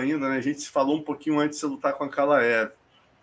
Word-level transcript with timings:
ainda, 0.00 0.28
né? 0.28 0.36
A 0.36 0.40
gente 0.40 0.60
se 0.60 0.68
falou 0.68 0.96
um 0.96 1.02
pouquinho 1.02 1.38
antes 1.38 1.58
de 1.58 1.60
você 1.60 1.66
lutar 1.66 1.94
com 1.94 2.04
a 2.04 2.08
Kalaev. 2.08 2.72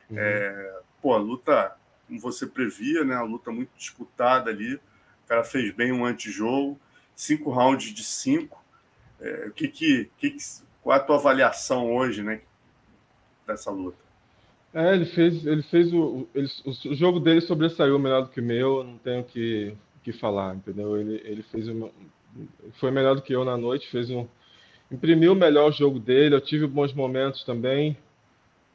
Uhum. 0.10 0.18
É, 0.18 0.80
pô, 1.02 1.14
a 1.14 1.18
luta, 1.18 1.76
como 2.08 2.20
você 2.20 2.46
previa, 2.46 3.04
né? 3.04 3.16
A 3.16 3.24
luta 3.24 3.52
muito 3.52 3.72
disputada 3.78 4.50
ali. 4.50 4.76
O 4.76 5.28
cara 5.28 5.44
fez 5.44 5.74
bem 5.74 5.92
um 5.92 6.06
antijogo, 6.06 6.80
cinco 7.16 7.50
rounds 7.50 7.94
de 7.94 8.04
cinco. 8.04 8.64
É, 9.20 9.48
o 9.48 9.52
que 9.52 9.68
que, 9.68 10.10
que 10.18 10.32
que, 10.32 10.44
qual 10.82 10.96
é 10.96 11.00
a 11.00 11.04
tua 11.04 11.18
avaliação 11.18 11.94
hoje, 11.94 12.24
né? 12.24 12.42
Dessa 13.46 13.72
luta? 13.72 13.98
É, 14.74 14.94
ele 14.94 15.06
fez, 15.06 15.46
ele 15.46 15.64
fez 15.64 15.92
o, 15.94 16.28
ele, 16.36 16.48
o 16.66 16.96
jogo 16.96 17.20
dele 17.20 17.42
sobressaiu 17.42 17.98
melhor 17.98 18.22
do 18.22 18.30
que 18.30 18.40
o 18.40 18.44
meu, 18.44 18.84
não 18.84 18.98
tenho 18.98 19.24
que 19.24 19.76
que 20.12 20.14
falar, 20.14 20.56
entendeu? 20.56 20.96
Ele, 20.98 21.22
ele 21.26 21.44
fez 21.44 21.68
uma, 21.68 21.92
foi 22.80 22.92
melhor 22.92 23.16
do 23.16 23.22
que 23.22 23.34
eu 23.34 23.44
na 23.44 23.58
noite, 23.58 23.92
fez 23.92 24.10
um 24.10 24.26
imprimiu 24.92 25.34
o 25.34 25.36
melhor 25.36 25.72
jogo 25.72 26.00
dele. 26.00 26.36
Eu 26.36 26.42
tive 26.42 26.68
bons 26.68 26.94
momentos 26.94 27.44
também, 27.44 27.98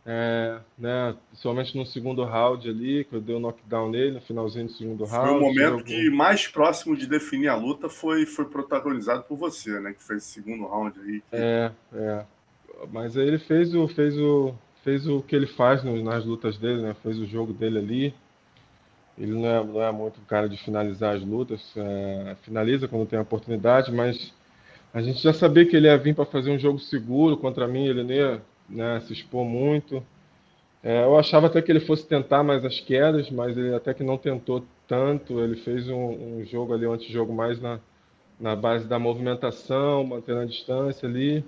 é, 0.04 0.58
né? 0.76 1.14
Principalmente 1.28 1.76
no 1.76 1.86
segundo 1.86 2.24
round 2.24 2.68
ali, 2.68 3.04
que 3.04 3.14
eu 3.14 3.20
dei 3.20 3.34
o 3.34 3.38
um 3.38 3.40
knockdown 3.40 3.90
nele 3.90 4.12
no 4.12 4.20
finalzinho 4.20 4.66
do 4.66 4.72
segundo 4.72 5.04
round. 5.04 5.28
Foi 5.28 5.38
o 5.38 5.40
momento 5.40 5.84
que 5.84 6.10
mais 6.10 6.46
próximo 6.48 6.96
de 6.96 7.06
definir 7.06 7.48
a 7.48 7.56
luta 7.56 7.88
foi 7.88 8.26
foi 8.26 8.44
protagonizado 8.46 9.22
por 9.24 9.36
você, 9.36 9.78
né? 9.80 9.92
Que 9.92 10.02
fez 10.02 10.24
o 10.24 10.26
segundo 10.26 10.66
round 10.66 10.98
aí. 11.00 11.20
Que... 11.20 11.36
É, 11.36 11.72
é. 11.94 12.24
Mas 12.92 13.16
aí 13.16 13.26
ele 13.26 13.38
fez 13.38 13.74
o 13.74 13.86
fez 13.88 14.16
o 14.18 14.54
fez 14.82 15.06
o 15.06 15.22
que 15.22 15.36
ele 15.36 15.46
faz 15.46 15.84
nas 15.84 16.24
lutas 16.24 16.58
dele, 16.58 16.82
né? 16.82 16.96
Fez 17.02 17.18
o 17.18 17.26
jogo 17.26 17.52
dele 17.52 17.78
ali. 17.78 18.14
Ele 19.16 19.32
não 19.32 19.46
é, 19.46 19.64
não 19.64 19.82
é 19.82 19.92
muito 19.92 20.20
cara 20.22 20.48
de 20.48 20.56
finalizar 20.56 21.14
as 21.14 21.22
lutas, 21.22 21.60
é, 21.76 22.34
finaliza 22.42 22.88
quando 22.88 23.06
tem 23.06 23.18
a 23.18 23.22
oportunidade, 23.22 23.92
mas 23.92 24.32
a 24.92 25.00
gente 25.00 25.22
já 25.22 25.32
sabia 25.32 25.66
que 25.66 25.76
ele 25.76 25.86
ia 25.86 25.96
vir 25.96 26.14
para 26.14 26.24
fazer 26.26 26.50
um 26.50 26.58
jogo 26.58 26.78
seguro 26.78 27.36
contra 27.36 27.66
mim, 27.66 27.86
ele 27.86 28.02
não 28.02 28.12
ia 28.12 28.42
né, 28.68 29.00
se 29.00 29.12
expor 29.12 29.44
muito. 29.44 30.04
É, 30.82 31.04
eu 31.04 31.16
achava 31.16 31.46
até 31.46 31.62
que 31.62 31.70
ele 31.70 31.80
fosse 31.80 32.06
tentar 32.06 32.42
mais 32.42 32.64
as 32.64 32.80
quedas, 32.80 33.30
mas 33.30 33.56
ele 33.56 33.74
até 33.74 33.94
que 33.94 34.02
não 34.02 34.18
tentou 34.18 34.64
tanto. 34.88 35.40
Ele 35.40 35.56
fez 35.56 35.88
um, 35.88 36.40
um 36.40 36.44
jogo 36.44 36.74
ali, 36.74 36.86
um 36.86 36.92
antijogo 36.92 37.32
mais 37.32 37.60
na, 37.60 37.80
na 38.38 38.56
base 38.56 38.86
da 38.86 38.98
movimentação, 38.98 40.04
mantendo 40.04 40.40
a 40.40 40.44
distância 40.44 41.08
ali. 41.08 41.44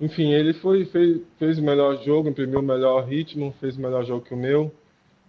Enfim, 0.00 0.32
ele 0.32 0.52
foi, 0.54 0.84
fez, 0.86 1.20
fez 1.38 1.58
o 1.58 1.62
melhor 1.62 2.02
jogo, 2.02 2.28
imprimiu 2.28 2.58
o 2.58 2.62
melhor 2.62 3.04
ritmo, 3.04 3.54
fez 3.60 3.76
o 3.76 3.80
melhor 3.80 4.04
jogo 4.04 4.24
que 4.24 4.34
o 4.34 4.36
meu. 4.36 4.74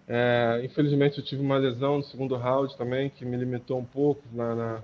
É, 0.08 0.61
infelizmente, 0.64 1.20
eu 1.20 1.23
tive 1.23 1.42
uma 1.42 1.58
lesão 1.58 1.98
no 1.98 2.03
segundo 2.03 2.36
round 2.36 2.76
também, 2.78 3.09
que 3.09 3.23
me 3.23 3.38
limitou 3.38 3.80
um 3.80 3.86
pouco. 3.86 4.23
Na, 4.33 4.56
na... 4.56 4.83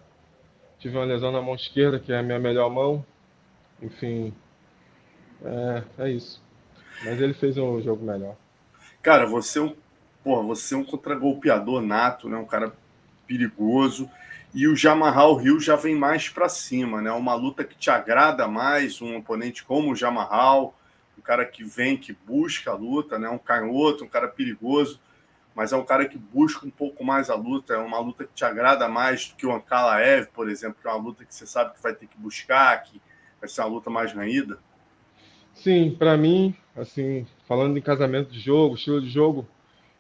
Tive 0.81 0.97
uma 0.97 1.05
lesão 1.05 1.31
na 1.31 1.43
mão 1.43 1.53
esquerda, 1.53 1.99
que 1.99 2.11
é 2.11 2.17
a 2.17 2.23
minha 2.23 2.39
melhor 2.39 2.67
mão. 2.71 3.05
Enfim, 3.79 4.33
é, 5.45 5.83
é 5.99 6.09
isso. 6.09 6.41
Mas 7.05 7.21
ele 7.21 7.35
fez 7.35 7.55
um 7.55 7.79
jogo 7.83 8.03
melhor. 8.03 8.35
Cara, 8.99 9.27
você 9.27 9.59
é 9.59 9.61
um, 9.61 9.75
porra, 10.23 10.41
você 10.41 10.73
é 10.73 10.77
um 10.77 10.83
contragolpeador 10.83 11.83
nato, 11.83 12.27
né? 12.27 12.35
um 12.35 12.45
cara 12.45 12.73
perigoso. 13.27 14.09
E 14.55 14.67
o 14.67 14.75
Jamarral 14.75 15.35
Rio 15.35 15.59
já 15.59 15.75
vem 15.75 15.95
mais 15.95 16.29
para 16.29 16.49
cima, 16.49 16.99
né? 16.99 17.11
Uma 17.11 17.35
luta 17.35 17.63
que 17.63 17.77
te 17.77 17.91
agrada 17.91 18.47
mais, 18.47 18.99
um 19.03 19.15
oponente 19.15 19.63
como 19.63 19.91
o 19.91 19.95
Jamarral, 19.95 20.75
um 21.15 21.21
cara 21.21 21.45
que 21.45 21.63
vem, 21.63 21.95
que 21.95 22.11
busca 22.11 22.71
a 22.71 22.75
luta, 22.75 23.19
né? 23.19 23.29
Um 23.29 23.37
canhoto, 23.37 24.03
um 24.03 24.09
cara 24.09 24.27
perigoso 24.27 24.99
mas 25.55 25.73
é 25.73 25.77
um 25.77 25.83
cara 25.83 26.07
que 26.07 26.17
busca 26.17 26.65
um 26.65 26.69
pouco 26.69 27.03
mais 27.03 27.29
a 27.29 27.35
luta, 27.35 27.73
é 27.73 27.77
uma 27.77 27.99
luta 27.99 28.23
que 28.23 28.33
te 28.33 28.45
agrada 28.45 28.87
mais 28.87 29.29
do 29.29 29.35
que 29.35 29.45
o 29.45 29.53
Ankalaev, 29.53 30.27
por 30.27 30.49
exemplo, 30.49 30.77
que 30.81 30.87
é 30.87 30.91
uma 30.91 31.03
luta 31.03 31.25
que 31.25 31.33
você 31.33 31.45
sabe 31.45 31.73
que 31.73 31.83
vai 31.83 31.93
ter 31.93 32.07
que 32.07 32.17
buscar, 32.17 32.81
que 32.83 33.01
vai 33.39 33.49
ser 33.49 33.61
uma 33.61 33.69
luta 33.69 33.89
mais 33.89 34.13
ganhada? 34.13 34.57
Sim, 35.53 35.95
para 35.97 36.15
mim, 36.15 36.55
assim, 36.75 37.27
falando 37.47 37.77
em 37.77 37.81
casamento 37.81 38.31
de 38.31 38.39
jogo, 38.39 38.75
estilo 38.75 39.01
de 39.01 39.09
jogo, 39.09 39.47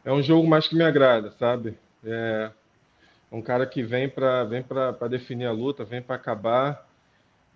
é 0.05 0.11
um 0.11 0.23
jogo 0.23 0.47
mais 0.47 0.67
que 0.67 0.75
me 0.75 0.83
agrada, 0.83 1.31
sabe? 1.31 1.77
É 2.03 2.51
um 3.31 3.41
cara 3.41 3.65
que 3.65 3.83
vem 3.83 4.09
para 4.09 4.43
vem 4.43 4.63
para 4.63 5.07
definir 5.07 5.45
a 5.45 5.51
luta, 5.51 5.85
vem 5.85 6.01
para 6.01 6.15
acabar 6.15 6.85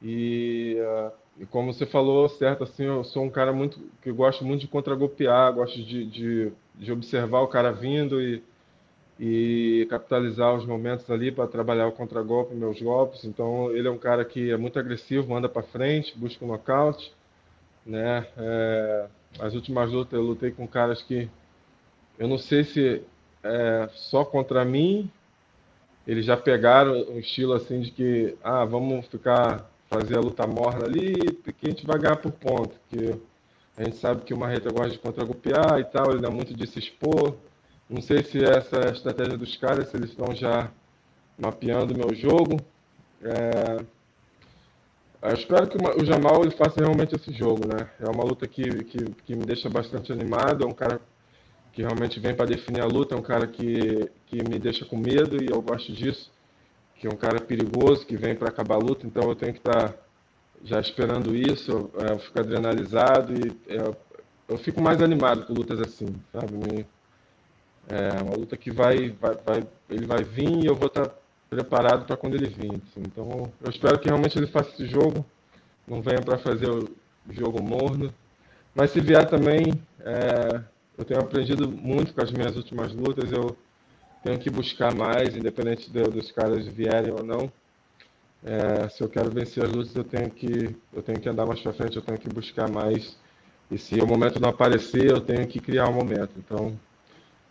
e, 0.01 0.77
uh, 0.79 1.11
e, 1.39 1.45
como 1.45 1.73
você 1.73 1.85
falou, 1.85 2.29
certo, 2.29 2.63
assim, 2.63 2.85
eu 2.85 3.03
sou 3.03 3.23
um 3.23 3.29
cara 3.29 3.51
muito 3.51 3.79
que 4.01 4.11
gosto 4.11 4.45
muito 4.45 4.61
de 4.61 4.67
contragolpear, 4.67 5.53
gosto 5.53 5.83
de, 5.83 6.05
de 6.05 6.53
de 6.77 6.91
observar 6.91 7.41
o 7.41 7.47
cara 7.47 7.71
vindo 7.71 8.21
e, 8.21 8.43
e 9.19 9.87
capitalizar 9.89 10.53
os 10.55 10.65
momentos 10.65 11.09
ali 11.09 11.31
para 11.31 11.47
trabalhar 11.47 11.87
o 11.87 11.91
contragolpe, 11.91 12.53
meus 12.53 12.81
golpes. 12.81 13.23
Então, 13.23 13.71
ele 13.71 13.87
é 13.87 13.91
um 13.91 13.97
cara 13.97 14.25
que 14.25 14.51
é 14.51 14.57
muito 14.57 14.77
agressivo, 14.77 15.29
manda 15.29 15.47
para 15.47 15.63
frente, 15.63 16.17
busca 16.17 16.43
o 16.43 16.47
um 16.47 16.51
nocaute. 16.51 17.13
Né? 17.85 18.27
É, 18.37 19.07
as 19.39 19.53
últimas 19.53 19.91
lutas 19.91 20.13
eu 20.13 20.21
lutei 20.21 20.51
com 20.51 20.67
caras 20.67 21.01
que 21.01 21.29
eu 22.17 22.27
não 22.27 22.37
sei 22.37 22.63
se 22.63 23.03
é 23.43 23.89
só 23.93 24.25
contra 24.25 24.65
mim 24.65 25.11
eles 26.07 26.25
já 26.25 26.35
pegaram 26.35 26.93
um 27.09 27.19
estilo 27.19 27.53
assim 27.53 27.81
de 27.81 27.91
que 27.91 28.35
ah 28.43 28.65
vamos 28.65 29.05
ficar 29.05 29.69
fazer 29.89 30.17
a 30.17 30.21
luta 30.21 30.45
morna 30.47 30.85
ali 30.85 31.33
porque 31.43 31.67
a 31.67 31.69
gente 31.69 31.85
vai 31.85 31.99
ganhar 31.99 32.17
por 32.17 32.31
ponto 32.31 32.75
que 32.89 33.19
a 33.77 33.83
gente 33.83 33.97
sabe 33.97 34.23
que 34.23 34.33
o 34.33 34.37
Marreta 34.37 34.71
gosta 34.71 34.91
de 34.91 34.99
contragolpear 34.99 35.79
e 35.79 35.83
tal, 35.85 36.11
ele 36.11 36.21
dá 36.21 36.29
muito 36.29 36.53
de 36.53 36.65
se 36.65 36.79
expor. 36.79 37.35
Não 37.89 38.01
sei 38.01 38.23
se 38.23 38.43
essa 38.43 38.77
é 38.77 38.89
a 38.89 38.93
estratégia 38.93 39.37
dos 39.37 39.57
caras, 39.57 39.89
se 39.89 39.97
eles 39.97 40.11
estão 40.11 40.33
já 40.33 40.71
mapeando 41.37 41.93
o 41.93 41.97
meu 41.97 42.15
jogo. 42.15 42.57
É... 43.21 43.85
Eu 45.21 45.33
espero 45.33 45.67
que 45.67 45.77
o 45.77 46.05
Jamal 46.05 46.43
ele 46.43 46.51
faça 46.51 46.79
realmente 46.79 47.15
esse 47.15 47.33
jogo, 47.33 47.67
né? 47.67 47.89
É 47.99 48.09
uma 48.09 48.23
luta 48.23 48.47
que, 48.47 48.83
que, 48.85 48.97
que 49.25 49.35
me 49.35 49.45
deixa 49.45 49.69
bastante 49.69 50.11
animado, 50.11 50.63
é 50.63 50.67
um 50.67 50.73
cara 50.73 51.01
que 51.73 51.81
realmente 51.81 52.19
vem 52.19 52.33
para 52.33 52.45
definir 52.45 52.81
a 52.81 52.85
luta, 52.85 53.15
é 53.15 53.17
um 53.17 53.23
cara 53.23 53.47
que, 53.47 54.09
que 54.27 54.37
me 54.47 54.57
deixa 54.57 54.85
com 54.85 54.95
medo 54.95 55.43
e 55.43 55.47
eu 55.51 55.61
gosto 55.61 55.91
disso, 55.91 56.31
que 56.97 57.07
é 57.07 57.09
um 57.09 57.15
cara 57.15 57.39
perigoso, 57.39 58.05
que 58.05 58.15
vem 58.17 58.35
para 58.35 58.49
acabar 58.49 58.75
a 58.75 58.79
luta, 58.79 59.05
então 59.05 59.29
eu 59.29 59.35
tenho 59.35 59.53
que 59.53 59.59
estar 59.59 59.89
tá 59.89 59.95
já 60.63 60.79
esperando 60.79 61.35
isso, 61.35 61.91
é, 61.99 62.11
eu 62.11 62.19
fico 62.19 62.39
adrenalizado 62.39 63.33
e 63.33 63.55
eu, 63.67 63.91
é, 63.91 63.95
eu 64.47 64.57
fico 64.57 64.81
mais 64.81 65.01
animado 65.01 65.45
com 65.45 65.53
lutas 65.53 65.79
assim, 65.79 66.07
sabe? 66.31 66.85
É 67.87 68.21
uma 68.23 68.35
luta 68.35 68.57
que 68.57 68.71
vai, 68.71 69.09
vai, 69.11 69.35
vai 69.45 69.67
ele 69.89 70.05
vai 70.05 70.23
vir 70.23 70.63
e 70.63 70.65
eu 70.65 70.75
vou 70.75 70.87
estar 70.87 71.09
preparado 71.49 72.05
para 72.05 72.17
quando 72.17 72.35
ele 72.35 72.47
vir. 72.47 72.71
Assim. 72.71 73.01
Então, 73.01 73.51
eu 73.61 73.69
espero 73.69 73.99
que 73.99 74.07
realmente 74.07 74.37
ele 74.37 74.47
faça 74.47 74.69
esse 74.71 74.87
jogo, 74.87 75.25
não 75.87 76.01
venha 76.01 76.21
para 76.21 76.37
fazer 76.37 76.69
o 76.69 76.89
jogo 77.29 77.61
morno. 77.61 78.13
Mas 78.73 78.91
se 78.91 78.99
vier 78.99 79.27
também, 79.27 79.73
é, 79.99 80.61
eu 80.97 81.05
tenho 81.05 81.19
aprendido 81.19 81.69
muito 81.69 82.13
com 82.13 82.21
as 82.21 82.31
minhas 82.31 82.55
últimas 82.55 82.93
lutas, 82.93 83.31
eu 83.31 83.55
tenho 84.25 84.39
que 84.39 84.49
buscar 84.49 84.91
mais, 84.95 85.37
independente 85.37 85.91
de, 85.91 86.01
dos 86.01 86.31
caras 86.31 86.67
vierem 86.67 87.13
ou 87.13 87.23
não. 87.23 87.51
É, 88.43 88.89
se 88.89 89.03
eu 89.03 89.07
quero 89.07 89.29
vencer 89.29 89.63
as 89.63 89.71
lutas, 89.71 89.95
eu 89.95 90.03
tenho 90.03 90.31
que 90.31 90.75
eu 90.91 91.03
tenho 91.03 91.19
que 91.19 91.29
andar 91.29 91.45
mais 91.45 91.59
para 91.61 91.73
frente, 91.73 91.95
eu 91.95 92.01
tenho 92.01 92.17
que 92.17 92.27
buscar 92.29 92.67
mais. 92.67 93.15
E 93.69 93.77
se 93.77 94.01
o 94.01 94.07
momento 94.07 94.39
não 94.39 94.49
aparecer, 94.49 95.11
eu 95.11 95.21
tenho 95.21 95.47
que 95.47 95.59
criar 95.59 95.87
um 95.89 95.93
momento. 95.93 96.31
Então, 96.37 96.77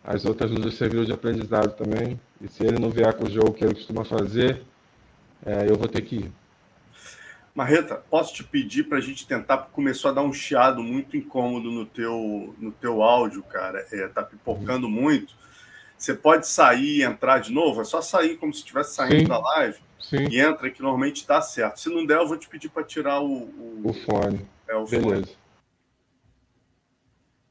as 0.03 0.25
outras 0.25 0.51
lutas 0.51 0.75
serviram 0.75 1.05
de 1.05 1.13
aprendizado 1.13 1.77
também. 1.77 2.21
E 2.41 2.49
se 2.49 2.65
ele 2.65 2.81
não 2.81 2.91
vier 2.91 3.15
com 3.15 3.25
o 3.25 3.31
jogo 3.31 3.53
que 3.53 3.65
ele 3.65 3.75
costuma 3.75 4.05
fazer, 4.05 4.63
é, 5.47 5.71
eu 5.71 5.77
vou 5.77 5.87
ter 5.87 6.03
que 6.03 6.17
ir. 6.17 6.33
Marreta, 7.55 8.03
posso 8.11 8.35
te 8.35 8.43
pedir 8.43 8.89
para 8.89 8.99
a 8.99 9.01
gente 9.01 9.29
tentar? 9.29 9.59
Começou 9.73 10.11
a 10.11 10.15
dar 10.15 10.23
um 10.23 10.33
chiado 10.33 10.83
muito 10.83 11.17
incômodo 11.17 11.71
no 11.71 11.87
teu, 11.87 12.53
no 12.59 12.73
teu 12.73 13.01
áudio, 13.01 13.45
cara. 13.45 13.87
É, 13.93 14.09
tá 14.09 14.25
pipocando 14.25 14.89
muito. 14.89 15.45
Você 15.97 16.15
pode 16.15 16.47
sair 16.47 16.99
e 16.99 17.03
entrar 17.03 17.39
de 17.39 17.53
novo? 17.53 17.81
É 17.81 17.85
só 17.85 18.03
sair 18.03 18.37
como 18.37 18.53
se 18.53 18.61
estivesse 18.61 18.95
saindo 18.95 19.21
Sim. 19.21 19.29
da 19.29 19.39
live 19.39 19.79
Sim. 20.01 20.29
e 20.31 20.41
entra, 20.41 20.71
que 20.71 20.83
normalmente 20.83 21.17
está 21.17 21.41
certo. 21.41 21.81
Se 21.81 21.89
não 21.89 22.05
der, 22.05 22.19
eu 22.19 22.29
vou 22.29 22.37
te 22.37 22.49
pedir 22.49 22.69
para 22.69 22.85
tirar 22.85 23.21
o, 23.21 23.27
o, 23.27 23.83
o, 23.85 23.93
fone. 23.93 24.47
É, 24.69 24.75
o 24.75 24.85
Beleza. 24.87 25.27
Fone. 25.27 25.39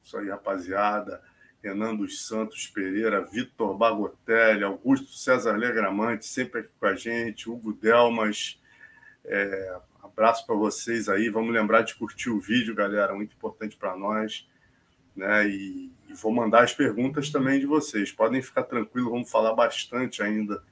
Isso 0.03 0.17
aí, 0.17 0.29
rapaziada. 0.29 1.21
Renan 1.63 1.95
dos 1.95 2.27
Santos 2.27 2.67
Pereira, 2.67 3.23
Vitor 3.23 3.73
Bagotelli, 3.77 4.65
Augusto 4.65 5.13
César 5.13 5.55
Legramante, 5.55 6.25
sempre 6.25 6.59
aqui 6.59 6.69
com 6.77 6.85
a 6.85 6.93
gente, 6.93 7.49
Hugo 7.49 7.71
Delmas. 7.71 8.59
É, 9.23 9.77
abraço 10.03 10.45
para 10.45 10.55
vocês 10.55 11.07
aí. 11.07 11.29
Vamos 11.29 11.53
lembrar 11.53 11.83
de 11.83 11.95
curtir 11.95 12.29
o 12.29 12.39
vídeo, 12.39 12.75
galera, 12.75 13.15
muito 13.15 13.33
importante 13.33 13.77
para 13.77 13.95
nós. 13.95 14.45
Né? 15.15 15.47
E, 15.47 15.91
e, 16.02 16.02
vou 16.21 16.31
mandar 16.31 16.63
as 16.63 16.73
perguntas 16.73 17.29
também 17.29 17.59
de 17.59 17.65
vocês. 17.65 18.11
Podem 18.11 18.41
ficar 18.41 18.63
tranquilos, 18.63 19.11
vamos 19.11 19.29
falar 19.29 19.53
bastante 19.53 20.21
ainda 20.21 20.63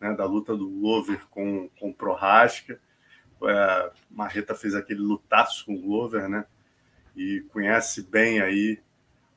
né, 0.00 0.14
da 0.14 0.24
luta 0.24 0.56
do 0.56 0.68
Glover 0.68 1.26
com, 1.30 1.68
com 1.78 1.90
o 1.90 1.94
Prohaska. 1.94 2.80
É, 3.44 3.92
Marreta 4.10 4.54
fez 4.54 4.74
aquele 4.74 5.00
lutaço 5.00 5.64
com 5.66 5.74
o 5.74 5.80
Glover, 5.80 6.28
né? 6.28 6.44
E 7.16 7.40
conhece 7.52 8.02
bem 8.02 8.40
aí 8.40 8.80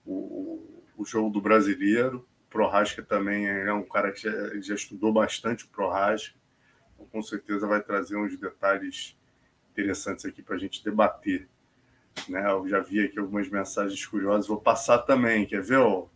o, 0.05 0.83
o 0.97 1.05
jogo 1.05 1.29
do 1.29 1.41
brasileiro. 1.41 2.27
O 2.47 2.49
Prohaska 2.49 3.01
também 3.01 3.47
é 3.47 3.73
um 3.73 3.83
cara 3.83 4.11
que 4.11 4.21
já, 4.21 4.61
já 4.61 4.75
estudou 4.75 5.11
bastante 5.11 5.65
o 5.65 5.69
Prohaska. 5.69 6.35
Então, 6.93 7.05
com 7.07 7.21
certeza 7.21 7.67
vai 7.67 7.81
trazer 7.81 8.15
uns 8.15 8.37
detalhes 8.37 9.17
interessantes 9.71 10.25
aqui 10.25 10.41
para 10.41 10.55
a 10.55 10.59
gente 10.59 10.83
debater 10.83 11.47
Né? 12.27 12.49
Eu 12.49 12.67
já 12.67 12.79
vi 12.79 13.01
aqui 13.01 13.19
algumas 13.19 13.49
mensagens 13.49 14.05
curiosas, 14.05 14.47
vou 14.47 14.59
passar 14.59 14.99
também. 14.99 15.45
Quer 15.45 15.61
ver 15.61 15.79
o, 15.79 16.09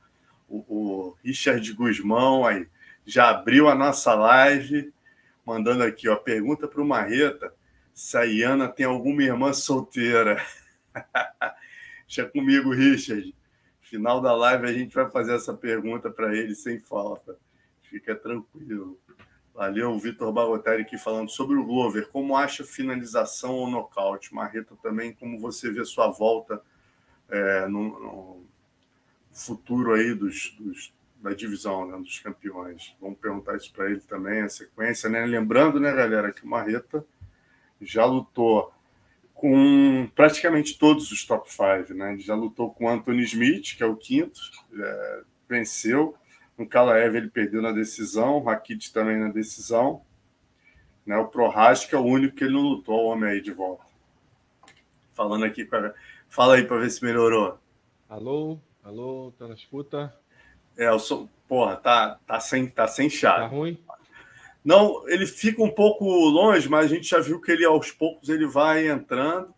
o, 0.47 0.57
o 0.67 1.17
Richard 1.23 1.71
Guzmão 1.73 2.45
aí 2.45 2.67
já 3.05 3.29
abriu 3.29 3.67
a 3.67 3.75
nossa 3.75 4.13
live, 4.13 4.93
mandando 5.45 5.83
aqui, 5.83 6.07
ó, 6.07 6.15
pergunta 6.15 6.67
para 6.67 6.81
o 6.81 6.85
Marreta 6.85 7.53
se 7.93 8.17
a 8.17 8.23
Iana 8.23 8.69
tem 8.69 8.85
alguma 8.85 9.21
irmã 9.23 9.51
solteira. 9.51 10.41
Deixa 12.07 12.25
comigo, 12.25 12.71
Richard. 12.71 13.35
Final 13.81 14.21
da 14.21 14.33
live 14.33 14.67
a 14.67 14.73
gente 14.73 14.95
vai 14.95 15.09
fazer 15.09 15.35
essa 15.35 15.53
pergunta 15.53 16.09
para 16.09 16.33
ele 16.33 16.55
sem 16.55 16.79
falta. 16.79 17.37
Fica 17.81 18.15
tranquilo. 18.15 18.97
Valeu, 19.59 19.99
Vitor 19.99 20.31
Bagotelli 20.31 20.83
aqui 20.83 20.97
falando 20.97 21.27
sobre 21.27 21.57
o 21.57 21.65
Glover. 21.65 22.07
Como 22.07 22.37
acha 22.37 22.63
finalização 22.63 23.55
ou 23.55 23.69
nocaute? 23.69 24.33
Marreta 24.33 24.73
também, 24.81 25.11
como 25.11 25.37
você 25.37 25.69
vê 25.69 25.83
sua 25.83 26.07
volta 26.07 26.61
é, 27.27 27.67
no, 27.67 27.99
no, 27.99 28.45
futuro 29.33 29.93
aí 29.95 30.13
dos, 30.13 30.55
dos, 30.57 30.93
da 31.21 31.33
divisão, 31.33 31.85
né, 31.85 31.97
dos 31.97 32.19
campeões? 32.19 32.95
Vamos 33.01 33.19
perguntar 33.19 33.57
isso 33.57 33.69
para 33.73 33.91
ele 33.91 33.99
também, 33.99 34.43
a 34.43 34.47
sequência, 34.47 35.09
né? 35.09 35.25
Lembrando, 35.25 35.77
né, 35.77 35.93
galera, 35.93 36.31
que 36.31 36.45
o 36.45 36.47
Marreta 36.47 37.05
já 37.81 38.05
lutou 38.05 38.73
com 39.33 40.09
praticamente 40.15 40.79
todos 40.79 41.11
os 41.11 41.25
top 41.25 41.51
5, 41.51 41.93
né? 41.95 42.13
Ele 42.13 42.21
já 42.21 42.33
lutou 42.33 42.73
com 42.73 42.87
Anthony 42.87 43.23
Smith, 43.23 43.75
que 43.75 43.83
é 43.83 43.85
o 43.85 43.97
quinto, 43.97 44.39
é, 44.73 45.21
venceu. 45.49 46.15
No 46.59 46.67
Kalaev 46.67 47.15
ele 47.15 47.29
perdeu 47.29 47.61
na 47.61 47.71
decisão, 47.71 48.35
o 48.35 48.43
Rakit 48.43 48.91
também 48.91 49.17
na 49.17 49.29
decisão. 49.29 50.01
Né? 51.05 51.17
O 51.17 51.29
Prohaska 51.29 51.95
é 51.95 51.99
o 51.99 52.03
único 52.03 52.35
que 52.35 52.43
ele 52.43 52.53
não 52.53 52.61
lutou, 52.63 53.05
o 53.05 53.07
homem 53.07 53.29
aí 53.29 53.41
de 53.41 53.53
volta. 53.53 53.85
Falando 55.13 55.45
aqui, 55.45 55.63
pra... 55.63 55.93
fala 56.27 56.55
aí 56.55 56.65
para 56.65 56.79
ver 56.79 56.89
se 56.89 57.01
melhorou. 57.01 57.57
Alô, 58.09 58.59
alô, 58.83 59.31
tá 59.39 59.47
na 59.47 59.53
escuta? 59.53 60.13
É, 60.77 60.89
eu 60.89 60.99
sou, 60.99 61.29
porra, 61.47 61.77
tá, 61.77 62.19
tá 62.27 62.41
sem, 62.41 62.67
tá 62.67 62.87
sem 62.87 63.09
chave. 63.09 63.39
Tá 63.39 63.47
ruim? 63.47 63.79
Não, 64.63 65.07
ele 65.07 65.25
fica 65.25 65.63
um 65.63 65.71
pouco 65.71 66.03
longe, 66.03 66.67
mas 66.67 66.91
a 66.91 66.93
gente 66.93 67.07
já 67.07 67.21
viu 67.21 67.39
que 67.39 67.53
ele 67.53 67.63
aos 67.63 67.89
poucos 67.89 68.27
ele 68.27 68.45
vai 68.45 68.89
entrando 68.89 69.53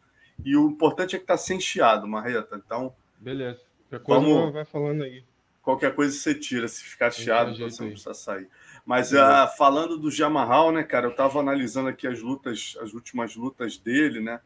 e 0.46 0.56
o 0.56 0.70
importante 0.70 1.16
é 1.16 1.20
que 1.20 1.26
tá 1.26 1.36
sem 1.36 1.60
chiado, 1.60 2.08
Marreta. 2.08 2.62
Então, 2.64 2.94
beleza. 3.18 3.60
Qualquer 3.90 4.06
coisa 4.06 4.22
vamos... 4.22 4.54
vai 4.54 4.66
falando 4.66 5.04
aí. 5.04 5.24
Qualquer 5.72 5.96
coisa 5.96 6.18
você 6.18 6.36
tira, 6.36 6.68
se 6.68 6.84
ficar 6.84 7.12
chiado, 7.12 7.58
você 7.58 7.82
não 7.82 7.92
precisa 7.92 8.14
sair. 8.14 8.50
Mas 8.86 9.14
uh, 9.14 9.48
falando 9.58 9.98
do 9.98 10.12
Jamarral, 10.12 10.72
né, 10.72 10.84
cara, 10.84 11.06
eu 11.06 11.12
estava 11.12 11.40
analisando 11.40 11.88
aqui 11.88 12.06
as 12.06 12.20
lutas, 12.22 12.78
as 12.82 12.94
últimas 12.94 13.36
lutas 13.36 13.78
dele, 13.78 14.20
né, 14.20 14.42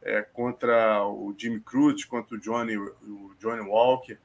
é, 0.00 0.22
contra 0.22 1.04
o 1.04 1.34
Jimmy 1.36 1.60
Cruz, 1.60 2.04
contra 2.04 2.36
o 2.36 2.38
Johnny, 2.38 2.76
o 2.76 3.34
Johnny 3.40 3.62
Walker. 3.62 4.16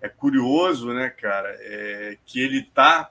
É 0.00 0.08
curioso, 0.08 0.92
né, 0.92 1.08
cara, 1.08 1.56
é, 1.60 2.18
que 2.26 2.40
ele 2.40 2.62
tá 2.62 3.10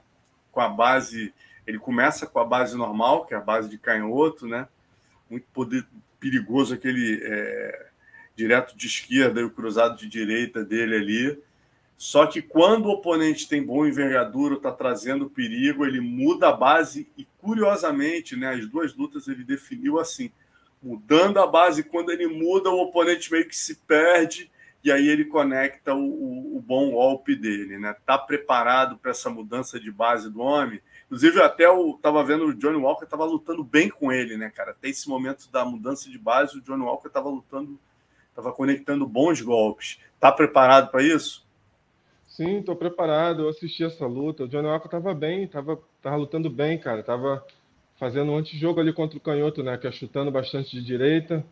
com 0.50 0.60
a 0.60 0.68
base 0.68 1.32
ele 1.66 1.78
começa 1.78 2.26
com 2.26 2.40
a 2.40 2.44
base 2.44 2.76
normal, 2.76 3.24
que 3.24 3.32
é 3.32 3.36
a 3.36 3.40
base 3.40 3.70
de 3.70 3.78
canhoto, 3.78 4.46
né? 4.46 4.68
Muito 5.30 5.46
poder, 5.52 5.86
perigoso 6.20 6.74
aquele 6.74 7.22
é, 7.22 7.86
direto 8.36 8.76
de 8.76 8.86
esquerda 8.86 9.40
e 9.40 9.44
o 9.44 9.50
cruzado 9.50 9.96
de 9.96 10.08
direita 10.08 10.62
dele 10.62 10.96
ali. 10.96 11.42
Só 12.02 12.26
que 12.26 12.42
quando 12.42 12.86
o 12.86 12.94
oponente 12.94 13.48
tem 13.48 13.62
boa 13.62 13.88
envergadura, 13.88 14.56
está 14.56 14.72
trazendo 14.72 15.30
perigo, 15.30 15.86
ele 15.86 16.00
muda 16.00 16.48
a 16.48 16.52
base 16.52 17.08
e, 17.16 17.24
curiosamente, 17.38 18.34
né, 18.34 18.54
as 18.54 18.66
duas 18.66 18.92
lutas 18.92 19.28
ele 19.28 19.44
definiu 19.44 20.00
assim: 20.00 20.32
mudando 20.82 21.38
a 21.38 21.46
base, 21.46 21.84
quando 21.84 22.10
ele 22.10 22.26
muda, 22.26 22.70
o 22.70 22.80
oponente 22.80 23.30
meio 23.30 23.46
que 23.46 23.54
se 23.54 23.76
perde 23.76 24.50
e 24.82 24.90
aí 24.90 25.06
ele 25.06 25.26
conecta 25.26 25.94
o, 25.94 26.00
o, 26.00 26.56
o 26.56 26.60
bom 26.60 26.90
golpe 26.90 27.36
dele. 27.36 27.78
Né? 27.78 27.94
Tá 28.04 28.18
preparado 28.18 28.98
para 28.98 29.12
essa 29.12 29.30
mudança 29.30 29.78
de 29.78 29.92
base 29.92 30.28
do 30.28 30.40
homem? 30.40 30.80
Inclusive, 31.04 31.40
até 31.40 31.66
eu 31.66 31.96
tava 32.02 32.24
vendo 32.24 32.46
o 32.46 32.54
Johnny 32.54 32.78
Walker 32.78 33.06
tava 33.06 33.24
lutando 33.24 33.62
bem 33.62 33.88
com 33.88 34.10
ele, 34.10 34.36
né, 34.36 34.50
cara? 34.50 34.72
Até 34.72 34.88
esse 34.88 35.08
momento 35.08 35.48
da 35.52 35.64
mudança 35.64 36.10
de 36.10 36.18
base, 36.18 36.58
o 36.58 36.62
Johnny 36.62 36.82
Walker 36.82 37.08
tava 37.08 37.28
lutando, 37.28 37.78
tava 38.34 38.52
conectando 38.52 39.06
bons 39.06 39.40
golpes. 39.40 40.00
Tá 40.18 40.32
preparado 40.32 40.90
para 40.90 41.04
isso? 41.04 41.41
Sim, 42.32 42.60
estou 42.60 42.74
preparado. 42.74 43.42
Eu 43.42 43.48
assisti 43.50 43.84
essa 43.84 44.06
luta. 44.06 44.44
O 44.44 44.48
Johnny 44.48 44.66
Walker 44.66 44.88
tava 44.88 45.12
bem, 45.14 45.46
tava, 45.46 45.78
tava 46.00 46.16
lutando 46.16 46.48
bem, 46.48 46.78
cara. 46.78 47.02
Tava 47.02 47.46
fazendo 47.98 48.32
um 48.32 48.36
antijogo 48.38 48.80
ali 48.80 48.92
contra 48.92 49.18
o 49.18 49.20
canhoto, 49.20 49.62
né? 49.62 49.76
Que 49.76 49.86
é 49.86 49.92
chutando 49.92 50.30
bastante 50.30 50.70
de 50.70 50.82
direita, 50.82 51.44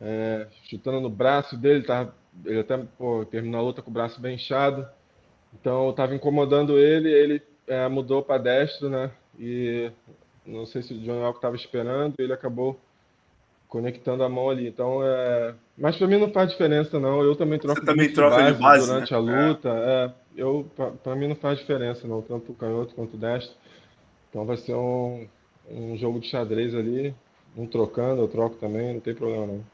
é, 0.00 0.46
chutando 0.64 1.00
no 1.00 1.10
braço 1.10 1.56
dele. 1.56 1.82
Tava, 1.82 2.14
ele 2.44 2.60
até 2.60 2.78
pô, 2.78 3.24
terminou 3.24 3.60
a 3.60 3.64
luta 3.64 3.82
com 3.82 3.90
o 3.90 3.94
braço 3.94 4.20
bem 4.20 4.36
inchado. 4.36 4.88
Então 5.54 5.88
eu 5.88 5.92
tava 5.92 6.14
incomodando 6.14 6.78
ele. 6.78 7.10
Ele 7.10 7.42
é, 7.66 7.88
mudou 7.88 8.22
para 8.22 8.38
destro, 8.42 8.88
né? 8.88 9.10
E 9.38 9.90
não 10.46 10.66
sei 10.66 10.82
se 10.82 10.94
o 10.94 11.00
John 11.00 11.20
Walker 11.20 11.38
estava 11.38 11.56
esperando, 11.56 12.14
ele 12.18 12.32
acabou 12.32 12.80
conectando 13.76 14.24
a 14.24 14.28
mão 14.28 14.48
ali. 14.48 14.66
Então, 14.66 15.02
é... 15.02 15.54
mas 15.76 15.96
para 15.96 16.06
mim 16.06 16.18
não 16.18 16.32
faz 16.32 16.50
diferença 16.50 16.98
não. 16.98 17.22
Eu 17.22 17.36
também 17.36 17.58
troco 17.58 17.78
Você 17.78 17.84
também 17.84 18.10
troca 18.10 18.36
de 18.36 18.42
base, 18.42 18.54
de 18.54 18.62
base 18.62 18.86
durante 18.86 19.12
né? 19.12 19.16
a 19.16 19.20
luta. 19.20 19.68
É. 19.68 20.04
É, 20.06 20.12
eu 20.34 20.70
para 21.02 21.14
mim 21.14 21.28
não 21.28 21.36
faz 21.36 21.58
diferença 21.58 22.08
não, 22.08 22.22
tanto 22.22 22.52
o 22.52 22.54
canhoto 22.54 22.94
quanto 22.94 23.14
o 23.14 23.18
destro. 23.18 23.54
Então 24.30 24.46
vai 24.46 24.56
ser 24.56 24.74
um, 24.74 25.28
um 25.68 25.96
jogo 25.98 26.20
de 26.20 26.28
xadrez 26.28 26.74
ali, 26.74 27.14
um 27.54 27.66
trocando, 27.66 28.22
eu 28.22 28.28
troco 28.28 28.56
também, 28.56 28.94
não 28.94 29.00
tem 29.00 29.14
problema 29.14 29.46
não. 29.46 29.64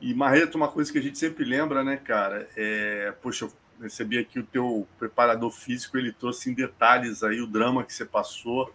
E 0.00 0.14
Marreto, 0.14 0.56
uma 0.56 0.68
coisa 0.68 0.90
que 0.90 0.98
a 0.98 1.02
gente 1.02 1.18
sempre 1.18 1.44
lembra, 1.44 1.84
né, 1.84 1.98
cara? 1.98 2.48
É, 2.56 3.12
poxa, 3.20 3.44
eu 3.44 3.52
recebi 3.82 4.18
aqui 4.18 4.38
o 4.38 4.46
teu 4.46 4.86
preparador 4.98 5.50
físico, 5.50 5.98
ele 5.98 6.10
trouxe 6.10 6.50
em 6.50 6.54
detalhes 6.54 7.22
aí 7.22 7.42
o 7.42 7.46
drama 7.46 7.84
que 7.84 7.92
você 7.92 8.06
passou. 8.06 8.72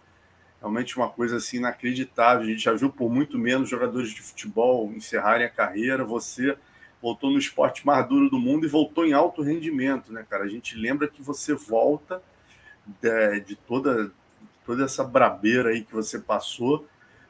Realmente 0.66 0.96
uma 0.96 1.08
coisa 1.08 1.36
assim 1.36 1.58
inacreditável. 1.58 2.42
A 2.42 2.50
gente 2.50 2.64
já 2.64 2.72
viu 2.72 2.90
por 2.90 3.08
muito 3.08 3.38
menos 3.38 3.68
jogadores 3.68 4.10
de 4.10 4.20
futebol 4.20 4.92
encerrarem 4.92 5.46
a 5.46 5.48
carreira. 5.48 6.04
Você 6.04 6.58
voltou 7.00 7.30
no 7.30 7.38
esporte 7.38 7.86
mais 7.86 8.04
duro 8.08 8.28
do 8.28 8.36
mundo 8.36 8.66
e 8.66 8.68
voltou 8.68 9.06
em 9.06 9.12
alto 9.12 9.42
rendimento, 9.42 10.12
né, 10.12 10.26
cara? 10.28 10.42
A 10.42 10.48
gente 10.48 10.76
lembra 10.76 11.06
que 11.06 11.22
você 11.22 11.54
volta 11.54 12.20
de, 13.00 13.40
de 13.40 13.54
toda, 13.54 14.10
toda 14.64 14.84
essa 14.84 15.04
brabeira 15.04 15.68
aí 15.68 15.84
que 15.84 15.94
você 15.94 16.18
passou, 16.18 16.84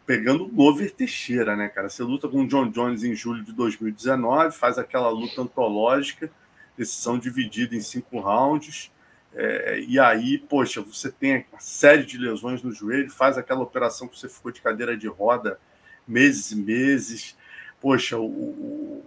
pegando 0.06 0.44
o 0.44 0.48
Glover 0.48 0.90
Teixeira, 0.90 1.54
né, 1.54 1.68
cara? 1.68 1.90
Você 1.90 2.02
luta 2.02 2.26
com 2.28 2.42
o 2.42 2.48
John 2.48 2.70
Jones 2.70 3.04
em 3.04 3.14
julho 3.14 3.44
de 3.44 3.52
2019, 3.52 4.56
faz 4.56 4.78
aquela 4.78 5.10
luta 5.10 5.42
antológica 5.42 6.30
decisão 6.74 7.18
dividida 7.18 7.74
em 7.74 7.80
cinco 7.80 8.18
rounds. 8.18 8.90
É, 9.38 9.80
e 9.86 10.00
aí, 10.00 10.38
poxa, 10.38 10.80
você 10.80 11.12
tem 11.12 11.44
uma 11.52 11.60
série 11.60 12.04
de 12.04 12.16
lesões 12.16 12.62
no 12.62 12.72
joelho, 12.72 13.10
faz 13.10 13.36
aquela 13.36 13.62
operação 13.62 14.08
que 14.08 14.18
você 14.18 14.28
ficou 14.28 14.50
de 14.50 14.62
cadeira 14.62 14.96
de 14.96 15.06
roda 15.06 15.60
meses 16.08 16.52
e 16.52 16.56
meses. 16.56 17.36
Poxa, 17.80 18.16
o, 18.16 19.04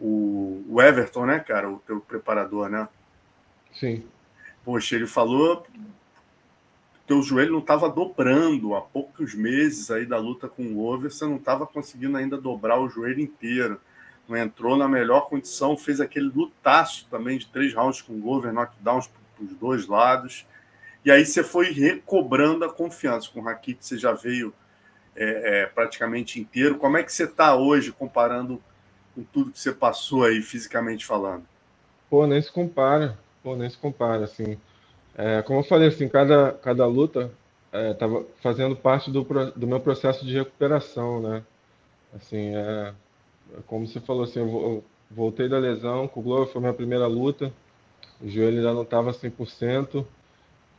o, 0.00 0.64
o 0.68 0.80
Everton, 0.80 1.26
né, 1.26 1.40
cara, 1.40 1.68
o 1.68 1.78
teu 1.80 2.00
preparador, 2.00 2.68
né? 2.68 2.88
Sim. 3.72 4.04
Poxa, 4.64 4.94
ele 4.94 5.06
falou 5.06 5.66
teu 7.04 7.20
joelho 7.20 7.52
não 7.52 7.58
estava 7.58 7.90
dobrando 7.90 8.76
há 8.76 8.80
poucos 8.80 9.34
meses 9.34 9.90
aí 9.90 10.06
da 10.06 10.18
luta 10.18 10.48
com 10.48 10.62
o 10.62 10.86
Over, 10.86 11.10
você 11.10 11.24
não 11.24 11.36
estava 11.36 11.66
conseguindo 11.66 12.16
ainda 12.16 12.40
dobrar 12.40 12.80
o 12.80 12.88
joelho 12.88 13.20
inteiro 13.20 13.80
não 14.28 14.36
entrou 14.36 14.76
na 14.76 14.88
melhor 14.88 15.28
condição, 15.28 15.76
fez 15.76 16.00
aquele 16.00 16.30
lutaço 16.34 17.06
também 17.10 17.38
de 17.38 17.46
três 17.46 17.74
rounds 17.74 18.00
com 18.00 18.26
over, 18.26 18.52
knockdowns 18.52 19.06
os 19.44 19.54
dois 19.56 19.86
lados. 19.86 20.46
E 21.04 21.10
aí 21.10 21.24
você 21.24 21.42
foi 21.42 21.70
recobrando 21.70 22.64
a 22.64 22.72
confiança. 22.72 23.28
Com 23.32 23.40
o 23.40 23.42
Rakit 23.42 23.84
você 23.84 23.98
já 23.98 24.12
veio 24.12 24.54
é, 25.16 25.62
é, 25.62 25.66
praticamente 25.66 26.40
inteiro. 26.40 26.76
Como 26.76 26.96
é 26.96 27.02
que 27.02 27.12
você 27.12 27.24
está 27.24 27.54
hoje 27.56 27.92
comparando 27.92 28.62
com 29.14 29.22
tudo 29.24 29.50
que 29.50 29.58
você 29.58 29.72
passou 29.72 30.24
aí 30.24 30.40
fisicamente 30.40 31.04
falando? 31.04 31.44
Pô, 32.08 32.26
nem 32.26 32.40
se 32.40 32.50
compara. 32.50 33.18
Pô, 33.42 33.56
nem 33.56 33.68
se 33.68 33.76
compara, 33.76 34.24
assim. 34.24 34.58
É, 35.16 35.42
como 35.42 35.60
eu 35.60 35.64
falei, 35.64 35.88
assim, 35.88 36.08
cada, 36.08 36.52
cada 36.52 36.86
luta 36.86 37.30
estava 37.90 38.20
é, 38.20 38.24
fazendo 38.42 38.76
parte 38.76 39.10
do, 39.10 39.22
do 39.56 39.66
meu 39.66 39.80
processo 39.80 40.24
de 40.24 40.34
recuperação, 40.34 41.20
né? 41.20 41.42
Assim, 42.14 42.54
é, 42.54 42.92
como 43.66 43.86
você 43.86 44.00
falou 44.00 44.24
assim, 44.24 44.40
eu 44.40 44.84
voltei 45.10 45.48
da 45.48 45.58
lesão, 45.58 46.06
com 46.06 46.20
o 46.20 46.22
Glover 46.22 46.52
foi 46.52 46.60
minha 46.60 46.72
primeira 46.72 47.06
luta, 47.06 47.52
o 48.22 48.28
joelho 48.28 48.58
ainda 48.58 48.72
não 48.72 48.82
estava 48.82 49.12
100%, 49.12 50.06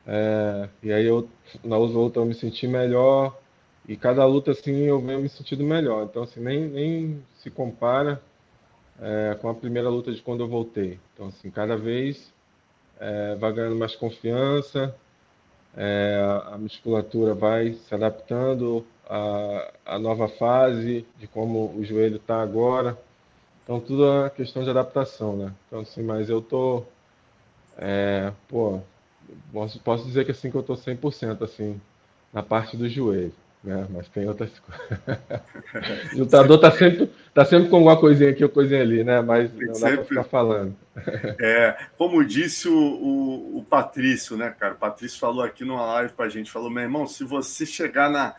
é, 0.05 0.69
e 0.81 0.91
aí 0.91 1.05
eu, 1.05 1.29
na 1.63 1.77
outra 1.77 1.97
luta 1.97 2.19
eu 2.19 2.25
me 2.25 2.33
senti 2.33 2.67
melhor, 2.67 3.38
e 3.88 3.95
cada 3.95 4.25
luta 4.25 4.51
assim 4.51 4.83
eu 4.83 5.01
venho 5.01 5.19
me 5.19 5.29
sentindo 5.29 5.63
melhor, 5.63 6.05
então 6.05 6.23
assim, 6.23 6.39
nem, 6.39 6.67
nem 6.67 7.23
se 7.35 7.50
compara 7.50 8.21
é, 9.01 9.38
com 9.41 9.50
a 9.50 9.53
primeira 9.53 9.89
luta 9.89 10.12
de 10.12 10.21
quando 10.21 10.41
eu 10.41 10.47
voltei. 10.47 11.00
Então 11.13 11.27
assim, 11.27 11.50
cada 11.51 11.75
vez 11.75 12.33
é, 13.00 13.35
vai 13.35 13.51
ganhando 13.51 13.75
mais 13.75 13.95
confiança, 13.95 14.95
é, 15.75 16.41
a 16.45 16.57
musculatura 16.57 17.33
vai 17.33 17.73
se 17.73 17.93
adaptando 17.93 18.85
a, 19.07 19.71
a 19.85 20.00
nova 20.00 20.27
fase 20.27 21.05
de 21.17 21.27
como 21.27 21.75
o 21.75 21.83
joelho 21.83 22.17
está 22.17 22.41
agora. 22.41 22.97
Então, 23.63 23.79
tudo 23.79 24.05
é 24.05 24.29
questão 24.29 24.63
de 24.63 24.69
adaptação, 24.69 25.35
né? 25.38 25.53
Então, 25.67 25.79
assim, 25.79 26.03
mas 26.03 26.29
eu 26.29 26.41
tô. 26.41 26.83
É, 27.77 28.31
pô, 28.47 28.81
posso, 29.51 29.79
posso 29.79 30.05
dizer 30.05 30.25
que 30.25 30.31
assim 30.31 30.51
que 30.51 30.57
eu 30.57 30.63
tô 30.63 30.75
100%, 30.75 31.41
assim, 31.43 31.79
na 32.31 32.43
parte 32.43 32.77
do 32.77 32.87
joelho, 32.87 33.33
né? 33.63 33.87
Mas 33.89 34.07
tem 34.09 34.27
outras 34.27 34.51
coisas. 34.59 35.19
o 36.13 36.19
lutador 36.19 36.59
tá 36.59 36.71
sempre, 36.71 37.11
tá 37.33 37.45
sempre 37.45 37.69
com 37.69 37.77
alguma 37.77 37.99
coisinha 37.99 38.29
aqui 38.29 38.43
ou 38.43 38.49
coisinha 38.49 38.81
ali, 38.81 39.03
né? 39.03 39.21
Mas 39.21 39.53
não 39.53 39.67
dá 39.67 39.73
sempre... 39.73 40.05
ficar 40.05 40.23
falando. 40.23 40.75
é, 41.39 41.77
como 41.97 42.23
disse 42.23 42.67
o, 42.67 42.77
o, 42.77 43.57
o, 43.59 43.63
Patrício, 43.63 44.37
né, 44.37 44.53
cara? 44.59 44.73
O 44.73 44.77
Patrício 44.77 45.19
falou 45.19 45.43
aqui 45.43 45.65
numa 45.65 45.85
live 45.93 46.13
pra 46.13 46.29
gente, 46.29 46.51
falou, 46.51 46.69
meu 46.69 46.83
irmão, 46.83 47.07
se 47.07 47.23
você 47.23 47.65
chegar 47.65 48.09
na, 48.09 48.35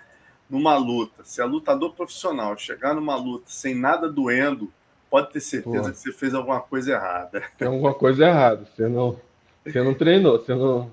numa 0.49 0.77
luta, 0.77 1.25
se 1.25 1.41
é 1.41 1.45
lutador 1.45 1.95
profissional 1.95 2.57
chegar 2.57 2.95
numa 2.95 3.17
luta 3.17 3.47
sem 3.49 3.75
nada 3.75 4.09
doendo, 4.11 4.73
pode 5.15 5.31
ter 5.31 5.39
certeza 5.39 5.85
Pô. 5.85 5.91
que 5.93 5.97
você 5.97 6.13
fez 6.13 6.35
alguma 6.35 6.61
coisa 6.61 6.91
errada. 6.91 7.45
Tem 7.57 7.69
alguma 7.69 7.95
coisa 7.95 8.27
errada. 8.27 8.65
Você 8.65 8.89
não, 8.89 9.17
você 9.65 9.81
não 9.81 9.95
treinou, 9.95 10.41
você 10.41 10.53
não, 10.53 10.91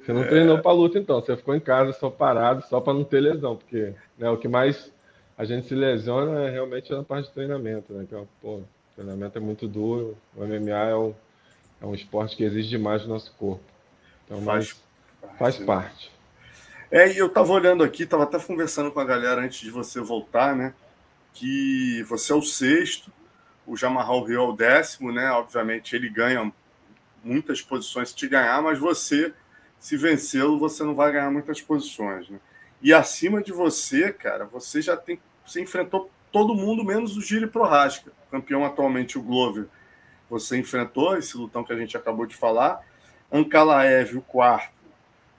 você 0.00 0.10
não 0.10 0.22
é. 0.22 0.26
treinou 0.26 0.58
para 0.58 0.72
luta, 0.72 0.98
então. 0.98 1.20
Você 1.20 1.36
ficou 1.36 1.54
em 1.54 1.60
casa 1.60 1.92
só 1.92 2.08
parado, 2.08 2.64
só 2.66 2.80
para 2.80 2.94
não 2.94 3.04
ter 3.04 3.20
lesão, 3.20 3.56
porque 3.56 3.92
né, 4.16 4.30
o 4.30 4.38
que 4.38 4.48
mais 4.48 4.90
a 5.36 5.44
gente 5.44 5.68
se 5.68 5.74
lesiona 5.74 6.44
é 6.44 6.50
realmente 6.50 6.90
na 6.90 7.02
parte 7.02 7.26
de 7.28 7.34
treinamento, 7.34 7.92
né? 7.92 8.04
Então, 8.04 8.26
pô, 8.40 8.54
o 8.54 8.64
treinamento 8.96 9.36
é 9.36 9.40
muito 9.40 9.68
duro. 9.68 10.16
O 10.34 10.46
MMA 10.46 10.70
é 10.70 10.96
um, 10.96 11.14
é 11.82 11.84
um 11.84 11.94
esporte 11.94 12.36
que 12.36 12.44
exige 12.44 12.70
demais 12.70 13.02
do 13.02 13.08
nosso 13.10 13.34
corpo. 13.34 13.62
Então, 14.24 14.40
faz, 14.40 14.82
mas 15.22 15.38
faz 15.38 15.58
parte. 15.58 16.10
É, 16.90 17.12
e 17.12 17.18
eu 17.18 17.26
estava 17.26 17.52
olhando 17.52 17.84
aqui, 17.84 18.04
estava 18.04 18.22
até 18.22 18.38
conversando 18.38 18.90
com 18.90 18.98
a 18.98 19.04
galera 19.04 19.42
antes 19.42 19.60
de 19.60 19.70
você 19.70 20.00
voltar, 20.00 20.56
né? 20.56 20.72
Que 21.34 22.02
você 22.04 22.32
é 22.32 22.34
o 22.34 22.40
sexto, 22.40 23.12
o 23.68 23.76
Jamarral 23.76 24.24
Rio 24.24 24.40
é 24.40 24.44
o 24.48 24.52
décimo, 24.52 25.12
né? 25.12 25.30
Obviamente 25.30 25.94
ele 25.94 26.08
ganha 26.08 26.50
muitas 27.22 27.60
posições 27.60 28.08
se 28.08 28.16
te 28.16 28.26
ganhar, 28.26 28.62
mas 28.62 28.78
você, 28.78 29.34
se 29.78 29.96
vencê-lo, 29.96 30.58
você 30.58 30.82
não 30.82 30.94
vai 30.94 31.12
ganhar 31.12 31.30
muitas 31.30 31.60
posições, 31.60 32.28
né? 32.30 32.38
E 32.80 32.94
acima 32.94 33.42
de 33.42 33.52
você, 33.52 34.12
cara, 34.12 34.46
você 34.46 34.80
já 34.80 34.96
tem. 34.96 35.20
Você 35.44 35.60
enfrentou 35.60 36.10
todo 36.32 36.54
mundo, 36.54 36.84
menos 36.84 37.16
o 37.16 37.20
Gili 37.20 37.46
Prohaska, 37.46 38.10
campeão 38.30 38.64
atualmente, 38.64 39.18
o 39.18 39.22
Glover. 39.22 39.66
Você 40.30 40.56
enfrentou 40.56 41.16
esse 41.16 41.36
lutão 41.36 41.64
que 41.64 41.72
a 41.72 41.76
gente 41.76 41.96
acabou 41.96 42.26
de 42.26 42.36
falar. 42.36 42.84
Ankalaev, 43.30 44.16
o 44.16 44.22
quarto, 44.22 44.72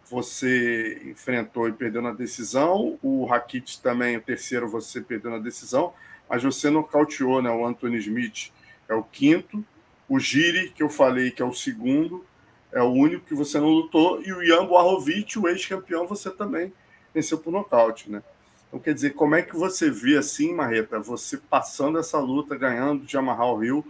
você 0.10 1.02
enfrentou 1.06 1.68
e 1.68 1.72
perdeu 1.72 2.02
na 2.02 2.12
decisão. 2.12 3.00
O 3.02 3.26
Rakit 3.26 3.82
também, 3.82 4.18
o 4.18 4.22
terceiro, 4.22 4.68
você 4.68 5.02
perdeu 5.02 5.32
na 5.32 5.40
decisão 5.40 5.94
mas 6.30 6.44
você 6.44 6.70
nocauteou, 6.70 7.42
né? 7.42 7.50
O 7.50 7.66
Anthony 7.66 7.98
Smith 7.98 8.52
é 8.88 8.94
o 8.94 9.04
quinto, 9.04 9.66
o 10.08 10.20
Giri, 10.20 10.70
que 10.70 10.84
eu 10.84 10.90
falei 10.90 11.32
que 11.32 11.42
é 11.42 11.46
o 11.46 11.54
segundo, 11.54 12.26
é 12.72 12.82
o 12.82 12.92
único 12.92 13.26
que 13.26 13.34
você 13.34 13.60
não 13.60 13.70
lutou, 13.70 14.22
e 14.22 14.32
o 14.32 14.44
Ian 14.44 14.66
Boarovic, 14.66 15.38
o 15.40 15.48
ex-campeão, 15.48 16.06
você 16.06 16.30
também 16.30 16.72
venceu 17.14 17.38
por 17.38 17.52
nocaute, 17.52 18.10
né? 18.10 18.22
Então, 18.68 18.80
quer 18.80 18.94
dizer, 18.94 19.16
como 19.16 19.34
é 19.34 19.42
que 19.42 19.56
você 19.56 19.90
vê 19.90 20.16
assim, 20.16 20.54
Marreta, 20.54 21.00
você 21.00 21.38
passando 21.38 21.98
essa 21.98 22.20
luta, 22.20 22.56
ganhando 22.56 23.04
de 23.04 23.18
amarrar 23.18 23.48
o 23.48 23.58
Rio, 23.58 23.84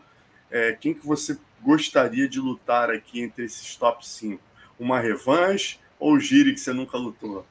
é, 0.50 0.72
quem 0.72 0.93
que 0.93 1.05
você 1.05 1.38
gostaria 1.62 2.27
de 2.27 2.39
lutar 2.39 2.89
aqui 2.89 3.22
entre 3.22 3.43
esses 3.43 3.75
top 3.75 4.08
5? 4.08 4.41
Uma 4.79 5.00
revanche 5.00 5.79
ou 6.00 6.13
o 6.13 6.19
Giri 6.19 6.53
que 6.53 6.60
você 6.62 6.72
nunca 6.72 6.98
lutou? 6.98 7.46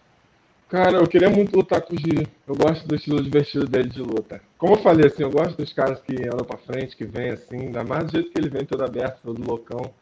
Cara, 0.68 0.98
eu 0.98 1.06
queria 1.08 1.30
muito 1.30 1.56
lutar 1.56 1.80
com 1.80 1.94
o 1.94 1.98
Giri. 1.98 2.28
Eu 2.46 2.54
gosto 2.54 2.86
do 2.86 2.94
estilo 2.94 3.22
divertido 3.22 3.66
dele 3.66 3.88
de 3.88 4.02
luta. 4.02 4.38
Como 4.58 4.74
eu 4.74 4.78
falei, 4.78 5.06
assim, 5.06 5.22
eu 5.22 5.30
gosto 5.30 5.56
dos 5.56 5.72
caras 5.72 5.98
que 6.00 6.14
andam 6.26 6.44
pra 6.44 6.58
frente, 6.58 6.94
que 6.94 7.06
vêm 7.06 7.30
assim, 7.30 7.56
ainda 7.68 7.82
mais 7.82 8.04
do 8.04 8.12
jeito 8.12 8.30
que 8.30 8.38
ele 8.38 8.50
vem 8.50 8.66
todo 8.66 8.84
aberto, 8.84 9.22
todo 9.22 9.48
loucão. 9.48 9.94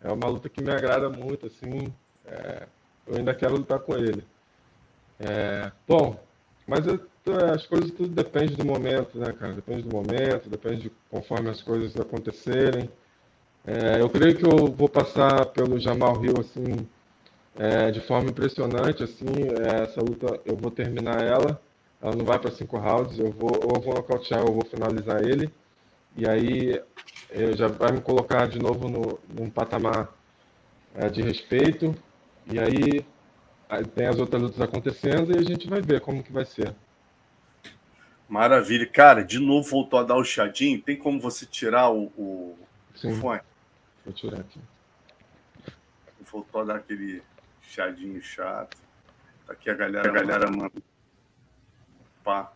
É 0.00 0.12
uma 0.12 0.28
luta 0.28 0.48
que 0.48 0.62
me 0.62 0.70
agrada 0.70 1.10
muito, 1.10 1.46
assim. 1.46 1.92
É... 2.24 2.66
eu 3.04 3.16
ainda 3.16 3.34
quero 3.34 3.56
lutar 3.56 3.80
com 3.80 3.96
ele. 3.96 4.22
É... 5.18 5.72
bom, 5.88 6.16
mas 6.68 6.86
eu, 6.86 7.00
as 7.52 7.66
coisas 7.66 7.90
tudo 7.90 8.08
depende 8.10 8.54
do 8.54 8.64
momento, 8.64 9.18
né, 9.18 9.32
cara? 9.32 9.54
Depende 9.54 9.82
do 9.82 9.96
momento, 9.96 10.48
depende 10.48 10.82
de 10.82 10.92
conforme 11.10 11.50
as 11.50 11.60
coisas 11.62 11.96
acontecerem. 11.96 12.88
É... 13.66 14.00
eu 14.00 14.08
creio 14.08 14.36
que 14.36 14.46
eu 14.46 14.68
vou 14.68 14.88
passar 14.88 15.46
pelo 15.46 15.80
Jamal 15.80 16.24
Hill, 16.24 16.34
assim, 16.38 16.86
é, 17.58 17.90
de 17.90 18.00
forma 18.00 18.30
impressionante. 18.30 19.02
Assim, 19.02 19.26
é, 19.64 19.82
essa 19.82 20.00
luta 20.00 20.40
eu 20.44 20.56
vou 20.56 20.70
terminar 20.70 21.22
ela. 21.22 21.60
Ela 22.00 22.14
não 22.14 22.24
vai 22.24 22.38
para 22.38 22.50
cinco 22.50 22.76
rounds. 22.76 23.18
Eu 23.18 23.30
vou 23.32 23.50
ou 23.64 23.76
eu 23.76 23.80
vou 23.80 23.94
nocautear 23.94 24.42
ou 24.42 24.48
eu 24.48 24.54
vou 24.54 24.64
finalizar 24.64 25.22
ele. 25.22 25.50
E 26.16 26.28
aí 26.28 26.82
eu 27.30 27.56
já 27.56 27.68
vai 27.68 27.92
me 27.92 28.00
colocar 28.00 28.46
de 28.46 28.58
novo 28.58 28.88
no, 28.88 29.18
num 29.28 29.50
patamar 29.50 30.08
é, 30.94 31.08
de 31.08 31.22
respeito. 31.22 31.94
E 32.50 32.58
aí, 32.58 33.04
aí 33.68 33.84
tem 33.84 34.06
as 34.06 34.18
outras 34.18 34.40
lutas 34.40 34.60
acontecendo 34.60 35.32
e 35.32 35.38
a 35.38 35.42
gente 35.42 35.68
vai 35.68 35.80
ver 35.80 36.00
como 36.00 36.22
que 36.22 36.32
vai 36.32 36.44
ser. 36.44 36.74
Maravilha. 38.28 38.86
Cara, 38.86 39.22
de 39.22 39.38
novo 39.38 39.68
voltou 39.68 39.98
a 39.98 40.02
dar 40.02 40.16
o 40.16 40.24
chadinho. 40.24 40.80
Tem 40.80 40.96
como 40.96 41.20
você 41.20 41.46
tirar 41.46 41.90
o, 41.90 42.06
o, 42.16 42.58
Sim. 42.94 43.12
o 43.12 43.16
fone? 43.16 43.40
Vou 44.04 44.12
tirar 44.12 44.40
aqui. 44.40 44.60
Voltou 46.30 46.60
a 46.60 46.64
dar 46.64 46.76
aquele 46.76 47.22
chiadinho 47.66 48.20
chato. 48.22 48.76
Tá 49.46 49.52
aqui 49.52 49.70
a 49.70 49.74
galera, 49.74 50.08
a 50.08 50.12
galera 50.12 50.50
manda. 50.50 50.72
Pá. 52.24 52.52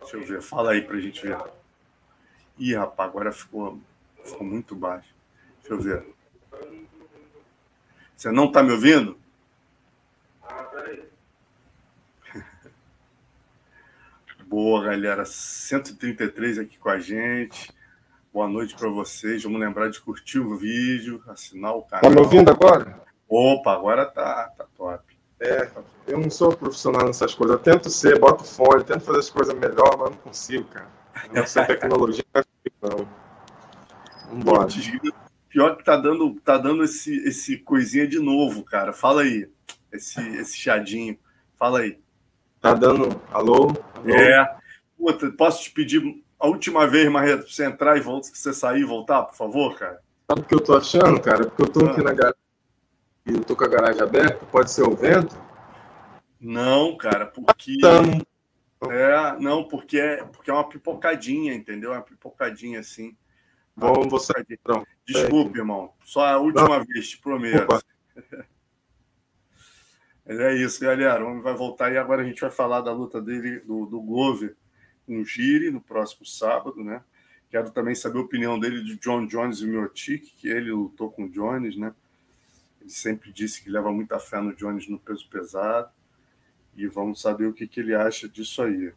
Deixa 0.00 0.16
eu 0.16 0.24
ver, 0.24 0.42
fala 0.42 0.72
aí 0.72 0.82
pra 0.82 0.98
gente 0.98 1.26
ver. 1.26 1.38
Ih, 2.58 2.74
rapaz, 2.74 3.08
agora 3.08 3.32
ficou, 3.32 3.80
ficou 4.24 4.46
muito 4.46 4.74
baixo. 4.74 5.14
Deixa 5.60 5.74
eu 5.74 5.80
ver. 5.80 6.14
Você 8.16 8.30
não 8.30 8.50
tá 8.50 8.62
me 8.62 8.72
ouvindo? 8.72 9.18
Ah, 10.42 10.64
peraí. 10.72 11.04
Boa, 14.46 14.84
galera. 14.84 15.24
133 15.24 16.58
aqui 16.58 16.78
com 16.78 16.88
a 16.88 16.98
gente. 16.98 17.74
Boa 18.32 18.48
noite 18.48 18.76
para 18.76 18.88
vocês. 18.88 19.42
Vamos 19.42 19.60
lembrar 19.60 19.90
de 19.90 20.00
curtir 20.00 20.38
o 20.38 20.56
vídeo, 20.56 21.22
assinar 21.26 21.74
o 21.74 21.82
canal. 21.82 22.02
Tá 22.02 22.10
me 22.10 22.20
ouvindo 22.20 22.50
agora? 22.50 23.05
Opa, 23.28 23.72
agora 23.72 24.06
tá, 24.06 24.52
tá 24.56 24.66
top. 24.76 25.16
É, 25.40 25.68
eu 26.06 26.18
não 26.18 26.30
sou 26.30 26.56
profissional 26.56 27.06
nessas 27.06 27.34
coisas. 27.34 27.56
Eu 27.56 27.62
tento 27.62 27.90
ser, 27.90 28.18
boto 28.18 28.44
fone, 28.44 28.84
tento 28.84 29.00
fazer 29.00 29.18
as 29.18 29.30
coisas 29.30 29.54
melhor, 29.54 29.96
mas 29.98 30.10
não 30.10 30.16
consigo, 30.18 30.64
cara. 30.64 30.88
Não 31.32 31.46
sei 31.46 31.64
tecnologia, 31.64 32.24
não. 32.80 33.08
Vambora. 34.30 34.68
Pior 35.48 35.76
que 35.76 35.84
tá 35.84 35.96
dando, 35.96 36.34
tá 36.40 36.58
dando 36.58 36.84
esse, 36.84 37.16
esse 37.26 37.58
coisinha 37.58 38.06
de 38.06 38.18
novo, 38.18 38.62
cara. 38.62 38.92
Fala 38.92 39.22
aí. 39.22 39.48
Esse, 39.92 40.20
esse 40.36 40.56
chadinho. 40.56 41.18
Fala 41.58 41.80
aí. 41.80 41.98
Tá 42.60 42.74
dando. 42.74 43.20
Alô? 43.32 43.72
Alô? 43.94 44.14
É. 44.14 44.56
Puta, 44.98 45.30
posso 45.32 45.62
te 45.62 45.70
pedir 45.70 46.02
a 46.38 46.46
última 46.46 46.86
vez, 46.86 47.10
Marreto, 47.10 47.44
pra 47.44 47.52
você 47.52 47.64
entrar 47.64 47.96
e 47.96 48.00
voltar, 48.00 48.30
pra 48.30 48.38
você 48.38 48.52
sair 48.52 48.80
e 48.80 48.84
voltar, 48.84 49.22
por 49.22 49.34
favor, 49.34 49.78
cara? 49.78 50.00
Sabe 50.28 50.40
o 50.40 50.44
que 50.44 50.54
eu 50.54 50.60
tô 50.60 50.76
achando, 50.76 51.20
cara? 51.20 51.46
Porque 51.46 51.62
eu 51.62 51.68
tô 51.68 51.86
ah. 51.86 51.90
aqui 51.90 52.02
na 52.02 52.12
garagem 52.12 52.45
e 53.26 53.32
eu 53.32 53.44
tô 53.44 53.56
com 53.56 53.64
a 53.64 53.68
garagem 53.68 54.00
aberta, 54.00 54.46
pode 54.46 54.70
ser 54.70 54.82
o 54.82 54.94
vento? 54.94 55.36
Não, 56.40 56.96
cara, 56.96 57.26
porque. 57.26 57.76
É, 58.90 59.38
não, 59.40 59.64
porque 59.64 59.98
é, 59.98 60.24
porque 60.24 60.50
é 60.50 60.54
uma 60.54 60.68
pipocadinha, 60.68 61.52
entendeu? 61.54 61.92
É 61.92 61.96
uma 61.96 62.02
pipocadinha 62.02 62.78
assim. 62.80 63.16
Bom, 63.74 64.08
você. 64.08 64.32
Então, 64.48 64.86
Desculpe, 65.06 65.58
irmão. 65.58 65.92
Só 66.04 66.24
a 66.24 66.38
última 66.38 66.78
não. 66.78 66.84
vez, 66.84 67.10
te 67.10 67.18
prometo. 67.18 67.78
Mas 70.24 70.40
é 70.40 70.54
isso, 70.54 70.80
galera. 70.80 71.24
O 71.24 71.28
homem 71.28 71.42
vai 71.42 71.54
voltar 71.54 71.92
e 71.92 71.98
agora 71.98 72.22
a 72.22 72.24
gente 72.24 72.40
vai 72.40 72.50
falar 72.50 72.80
da 72.80 72.92
luta 72.92 73.20
dele, 73.20 73.60
do, 73.60 73.86
do 73.86 74.00
Glover, 74.00 74.56
no 75.06 75.24
Gire, 75.24 75.70
no 75.70 75.80
próximo 75.80 76.26
sábado, 76.26 76.82
né? 76.82 77.02
Quero 77.48 77.70
também 77.70 77.94
saber 77.94 78.18
a 78.18 78.22
opinião 78.22 78.58
dele 78.58 78.82
de 78.82 78.98
John 78.98 79.26
Jones 79.26 79.60
e 79.60 79.66
Miotic, 79.66 80.34
que 80.36 80.48
ele 80.48 80.72
lutou 80.72 81.10
com 81.10 81.24
o 81.24 81.30
Jones, 81.30 81.76
né? 81.76 81.94
Sempre 82.88 83.32
disse 83.32 83.62
que 83.62 83.70
leva 83.70 83.92
muita 83.92 84.18
fé 84.18 84.40
no 84.40 84.54
Jones 84.54 84.88
no 84.88 84.98
peso 84.98 85.28
pesado. 85.28 85.90
E 86.76 86.86
vamos 86.86 87.20
saber 87.20 87.46
o 87.46 87.52
que, 87.52 87.66
que 87.66 87.80
ele 87.80 87.94
acha 87.94 88.28
disso 88.28 88.62
aí. 88.62 88.92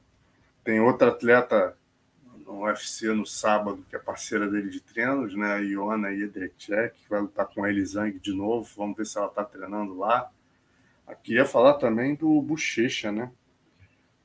Tem 0.64 0.80
outra 0.80 1.10
atleta 1.10 1.76
no 2.46 2.64
UFC 2.64 3.08
no 3.14 3.26
sábado, 3.26 3.86
que 3.90 3.96
é 3.96 4.00
parceira 4.00 4.50
dele 4.50 4.70
de 4.70 4.82
treinos, 4.82 5.36
né? 5.36 5.54
A 5.54 5.58
Iona 5.60 6.12
Jedrzejczyk, 6.16 6.96
que 6.96 7.10
vai 7.10 7.22
lutar 7.22 7.48
com 7.48 7.64
a 7.64 7.70
Elizang 7.70 8.20
de 8.20 8.34
novo. 8.34 8.70
Vamos 8.76 8.98
ver 8.98 9.06
se 9.06 9.18
ela 9.18 9.28
está 9.28 9.44
treinando 9.44 9.98
lá. 9.98 10.30
Aqui 11.08 11.34
ia 11.34 11.46
falar 11.46 11.76
também 11.76 12.16
do 12.16 12.42
Bochecha, 12.42 13.12
né? 13.12 13.32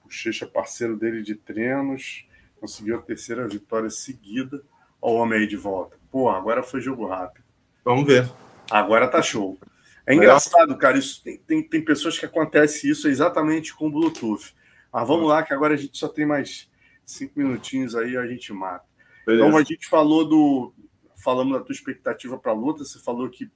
Bochecha, 0.02 0.46
parceiro 0.46 0.96
dele 0.96 1.22
de 1.22 1.34
treinos, 1.34 2.26
conseguiu 2.60 2.98
a 2.98 3.02
terceira 3.02 3.48
vitória 3.48 3.88
seguida. 3.88 4.62
Olha 5.00 5.14
o 5.14 5.16
homem 5.16 5.40
aí 5.40 5.46
de 5.46 5.56
volta. 5.56 5.96
Pô, 6.10 6.28
agora 6.28 6.62
foi 6.62 6.80
jogo 6.80 7.06
rápido. 7.06 7.44
Vamos 7.84 8.06
ver. 8.06 8.43
Agora 8.70 9.08
tá 9.08 9.22
show. 9.22 9.58
É 10.06 10.14
engraçado, 10.14 10.76
cara. 10.76 10.98
Isso 10.98 11.22
tem, 11.22 11.38
tem, 11.38 11.62
tem 11.62 11.84
pessoas 11.84 12.18
que 12.18 12.26
acontece 12.26 12.88
isso 12.88 13.08
exatamente 13.08 13.74
com 13.74 13.88
o 13.88 13.90
Bluetooth. 13.90 14.54
Mas 14.92 15.08
vamos 15.08 15.28
lá, 15.28 15.42
que 15.42 15.52
agora 15.52 15.74
a 15.74 15.76
gente 15.76 15.96
só 15.96 16.08
tem 16.08 16.24
mais 16.26 16.68
Cinco 17.04 17.38
minutinhos 17.38 17.94
aí 17.94 18.16
a 18.16 18.26
gente 18.26 18.52
mata. 18.52 18.84
Beleza. 19.26 19.46
Então 19.46 19.58
a 19.58 19.62
gente 19.62 19.86
falou 19.86 20.26
do. 20.26 20.72
Falamos 21.22 21.58
da 21.58 21.64
tua 21.64 21.74
expectativa 21.74 22.38
para 22.38 22.52
a 22.52 22.54
luta. 22.54 22.84
Você 22.84 22.98
falou 22.98 23.28
que 23.28 23.50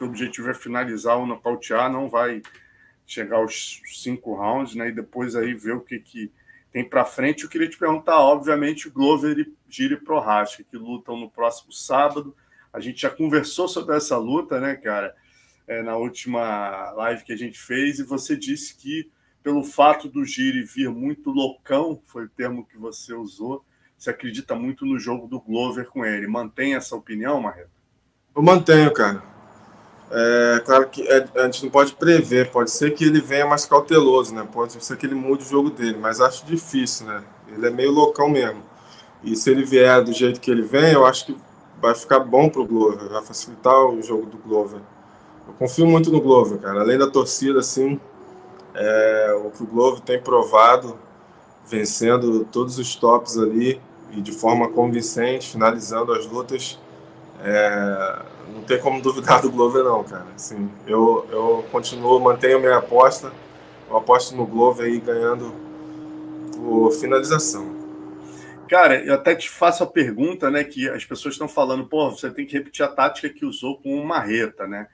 o 0.00 0.04
objetivo 0.04 0.50
é 0.50 0.54
finalizar 0.54 1.18
ou 1.18 1.26
nocautear, 1.26 1.92
não 1.92 2.08
vai 2.08 2.42
chegar 3.06 3.36
aos 3.36 3.82
cinco 3.86 4.34
rounds, 4.34 4.74
né? 4.74 4.88
E 4.88 4.92
depois 4.92 5.36
aí 5.36 5.52
ver 5.54 5.72
o 5.72 5.80
que, 5.80 5.98
que 5.98 6.32
tem 6.72 6.88
para 6.88 7.04
frente. 7.04 7.44
Eu 7.44 7.50
queria 7.50 7.68
te 7.68 7.76
perguntar, 7.76 8.18
obviamente, 8.18 8.88
o 8.88 8.92
Glover 8.92 9.38
e 9.38 9.52
Giri 9.68 9.96
Prohaska, 9.98 10.64
que 10.64 10.76
lutam 10.76 11.18
no 11.18 11.30
próximo 11.30 11.72
sábado. 11.72 12.34
A 12.72 12.80
gente 12.80 13.02
já 13.02 13.10
conversou 13.10 13.68
sobre 13.68 13.96
essa 13.96 14.16
luta, 14.16 14.60
né, 14.60 14.76
cara? 14.76 15.14
É, 15.66 15.82
na 15.82 15.96
última 15.96 16.90
live 16.92 17.24
que 17.24 17.32
a 17.32 17.36
gente 17.36 17.58
fez, 17.58 17.98
e 17.98 18.02
você 18.02 18.36
disse 18.36 18.76
que 18.76 19.10
pelo 19.42 19.64
fato 19.64 20.08
do 20.08 20.24
Giri 20.24 20.62
vir 20.62 20.90
muito 20.90 21.30
loucão, 21.30 22.00
foi 22.06 22.24
o 22.24 22.28
termo 22.28 22.66
que 22.66 22.76
você 22.76 23.14
usou, 23.14 23.64
você 23.96 24.10
acredita 24.10 24.54
muito 24.54 24.84
no 24.84 24.98
jogo 24.98 25.26
do 25.26 25.40
Glover 25.40 25.86
com 25.86 26.04
ele. 26.04 26.26
Mantém 26.26 26.74
essa 26.74 26.96
opinião, 26.96 27.40
Marreta? 27.40 27.70
Eu 28.34 28.42
mantenho, 28.42 28.92
cara. 28.92 29.22
É 30.12 30.60
claro 30.64 30.88
que 30.88 31.06
é, 31.06 31.24
a 31.36 31.44
gente 31.44 31.64
não 31.64 31.70
pode 31.70 31.92
prever, 31.94 32.50
pode 32.50 32.70
ser 32.70 32.92
que 32.94 33.04
ele 33.04 33.20
venha 33.20 33.46
mais 33.46 33.64
cauteloso, 33.64 34.34
né? 34.34 34.46
Pode 34.50 34.84
ser 34.84 34.96
que 34.96 35.06
ele 35.06 35.14
mude 35.14 35.44
o 35.44 35.48
jogo 35.48 35.70
dele, 35.70 35.98
mas 35.98 36.20
acho 36.20 36.44
difícil, 36.44 37.06
né? 37.06 37.22
Ele 37.48 37.66
é 37.66 37.70
meio 37.70 37.92
loucão 37.92 38.28
mesmo. 38.28 38.62
E 39.22 39.36
se 39.36 39.50
ele 39.50 39.64
vier 39.64 40.02
do 40.02 40.12
jeito 40.12 40.40
que 40.40 40.50
ele 40.50 40.62
vem, 40.62 40.92
eu 40.92 41.06
acho 41.06 41.26
que 41.26 41.36
vai 41.80 41.94
ficar 41.94 42.20
bom 42.20 42.48
pro 42.48 42.66
Glover, 42.66 43.08
vai 43.08 43.22
facilitar 43.22 43.86
o 43.86 44.02
jogo 44.02 44.26
do 44.26 44.38
Glover. 44.38 44.80
Eu 45.46 45.54
confio 45.54 45.86
muito 45.86 46.10
no 46.10 46.20
Glover, 46.20 46.58
cara. 46.58 46.80
Além 46.80 46.98
da 46.98 47.10
torcida, 47.10 47.60
assim, 47.60 47.98
é, 48.74 49.40
o 49.44 49.50
que 49.50 49.62
o 49.62 49.66
Glover 49.66 50.00
tem 50.00 50.20
provado, 50.20 50.96
vencendo 51.66 52.44
todos 52.44 52.78
os 52.78 52.94
tops 52.94 53.38
ali 53.38 53.80
e 54.12 54.20
de 54.20 54.32
forma 54.32 54.68
convincente, 54.68 55.50
finalizando 55.50 56.12
as 56.12 56.26
lutas. 56.26 56.78
É, 57.42 58.22
não 58.54 58.62
tem 58.62 58.78
como 58.78 59.00
duvidar 59.00 59.40
do 59.40 59.50
Glover, 59.50 59.82
não, 59.84 60.04
cara. 60.04 60.26
Assim, 60.34 60.70
eu, 60.86 61.26
eu 61.30 61.64
continuo, 61.72 62.20
mantenho 62.20 62.60
minha 62.60 62.76
aposta. 62.76 63.32
Eu 63.88 63.96
aposto 63.96 64.36
no 64.36 64.46
Glover 64.46 64.86
aí 64.86 65.00
ganhando 65.00 65.52
por 66.54 66.92
finalização. 66.92 67.79
Cara, 68.70 69.04
eu 69.04 69.14
até 69.14 69.34
te 69.34 69.50
faço 69.50 69.82
a 69.82 69.86
pergunta, 69.86 70.48
né? 70.48 70.62
Que 70.62 70.88
as 70.88 71.04
pessoas 71.04 71.34
estão 71.34 71.48
falando, 71.48 71.88
pô, 71.88 72.08
você 72.08 72.30
tem 72.30 72.46
que 72.46 72.52
repetir 72.52 72.84
a 72.84 72.88
tática 72.88 73.28
que 73.28 73.44
usou 73.44 73.82
com 73.82 74.00
o 74.00 74.06
Marreta, 74.06 74.64
né? 74.64 74.86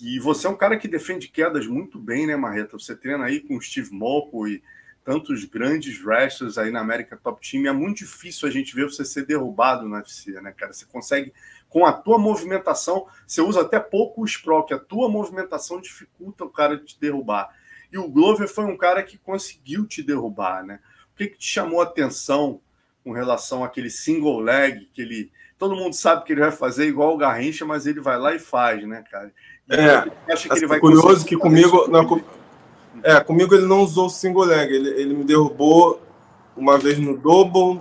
E 0.00 0.18
você 0.18 0.46
é 0.46 0.50
um 0.50 0.56
cara 0.56 0.78
que 0.78 0.88
defende 0.88 1.28
quedas 1.28 1.66
muito 1.66 1.98
bem, 1.98 2.26
né, 2.26 2.36
Marreta? 2.36 2.78
Você 2.78 2.96
treina 2.96 3.26
aí 3.26 3.40
com 3.40 3.58
o 3.58 3.60
Steve 3.60 3.92
Moco 3.92 4.48
e 4.48 4.62
tantos 5.04 5.44
grandes 5.44 6.02
wrestlers 6.02 6.56
aí 6.56 6.70
na 6.70 6.80
América 6.80 7.18
Top 7.18 7.38
Team. 7.46 7.66
É 7.66 7.72
muito 7.72 7.98
difícil 7.98 8.48
a 8.48 8.50
gente 8.50 8.74
ver 8.74 8.84
você 8.84 9.04
ser 9.04 9.26
derrubado 9.26 9.86
no 9.86 9.96
UFC, 9.96 10.32
né, 10.40 10.54
cara? 10.56 10.72
Você 10.72 10.86
consegue 10.86 11.30
com 11.68 11.84
a 11.84 11.92
tua 11.92 12.18
movimentação, 12.18 13.06
você 13.26 13.42
usa 13.42 13.60
até 13.60 13.78
pouco 13.78 14.22
o 14.22 14.24
sprawl, 14.24 14.64
que 14.64 14.72
a 14.72 14.78
tua 14.78 15.06
movimentação 15.06 15.82
dificulta 15.82 16.46
o 16.46 16.50
cara 16.50 16.78
de 16.78 16.86
te 16.86 16.98
derrubar. 16.98 17.54
E 17.92 17.98
o 17.98 18.08
Glover 18.08 18.48
foi 18.48 18.64
um 18.64 18.76
cara 18.76 19.02
que 19.02 19.18
conseguiu 19.18 19.84
te 19.86 20.02
derrubar, 20.02 20.64
né? 20.64 20.80
O 21.12 21.16
que, 21.18 21.26
que 21.26 21.36
te 21.36 21.46
chamou 21.46 21.82
a 21.82 21.84
atenção 21.84 22.62
com 23.08 23.14
relação 23.14 23.64
àquele 23.64 23.88
single 23.88 24.38
leg 24.38 24.86
que 24.92 25.00
ele. 25.00 25.30
Todo 25.58 25.74
mundo 25.74 25.94
sabe 25.94 26.24
que 26.24 26.32
ele 26.32 26.42
vai 26.42 26.52
fazer 26.52 26.86
igual 26.86 27.14
o 27.14 27.16
Garrincha, 27.16 27.64
mas 27.64 27.86
ele 27.86 28.00
vai 28.00 28.18
lá 28.18 28.34
e 28.34 28.38
faz, 28.38 28.86
né, 28.86 29.02
cara? 29.10 29.32
E 29.68 29.74
é, 29.74 30.32
acha 30.32 30.48
que 30.48 30.58
ele 30.58 30.66
vai 30.66 30.78
curioso 30.78 31.24
que 31.24 31.36
comigo. 31.36 31.88
Não, 31.88 32.06
com... 32.06 32.20
É, 33.02 33.18
comigo 33.20 33.54
ele 33.54 33.66
não 33.66 33.80
usou 33.80 34.06
o 34.06 34.10
single 34.10 34.44
leg, 34.44 34.70
ele, 34.70 34.90
ele 34.90 35.14
me 35.14 35.24
derrubou 35.24 36.02
uma 36.54 36.76
vez 36.76 36.98
no 36.98 37.16
double, 37.16 37.80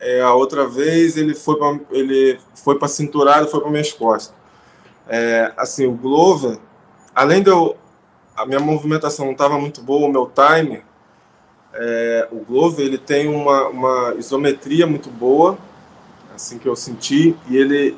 é, 0.00 0.20
a 0.22 0.34
outra 0.34 0.66
vez 0.66 1.16
ele 1.16 1.34
foi 1.34 1.56
para 1.56 1.78
ele 1.90 2.40
foi 2.54 2.78
para 2.78 2.88
cinturada, 2.88 3.46
foi 3.46 3.60
para 3.60 3.70
minhas 3.70 3.92
costas. 3.92 4.34
É, 5.08 5.52
assim, 5.56 5.86
o 5.86 5.92
Glover, 5.92 6.58
além 7.14 7.42
de 7.42 7.50
eu 7.50 7.76
a 8.34 8.44
minha 8.44 8.60
movimentação 8.60 9.26
não 9.26 9.32
estava 9.32 9.58
muito 9.58 9.82
boa, 9.82 10.08
o 10.08 10.10
meu 10.10 10.30
time, 10.30 10.82
é, 11.74 12.28
o 12.30 12.36
Glover 12.36 12.84
ele 12.84 12.98
tem 12.98 13.28
uma, 13.28 13.68
uma 13.68 14.14
isometria 14.18 14.86
muito 14.86 15.10
boa, 15.10 15.58
assim 16.34 16.58
que 16.58 16.68
eu 16.68 16.76
senti, 16.76 17.36
e 17.48 17.56
ele 17.56 17.96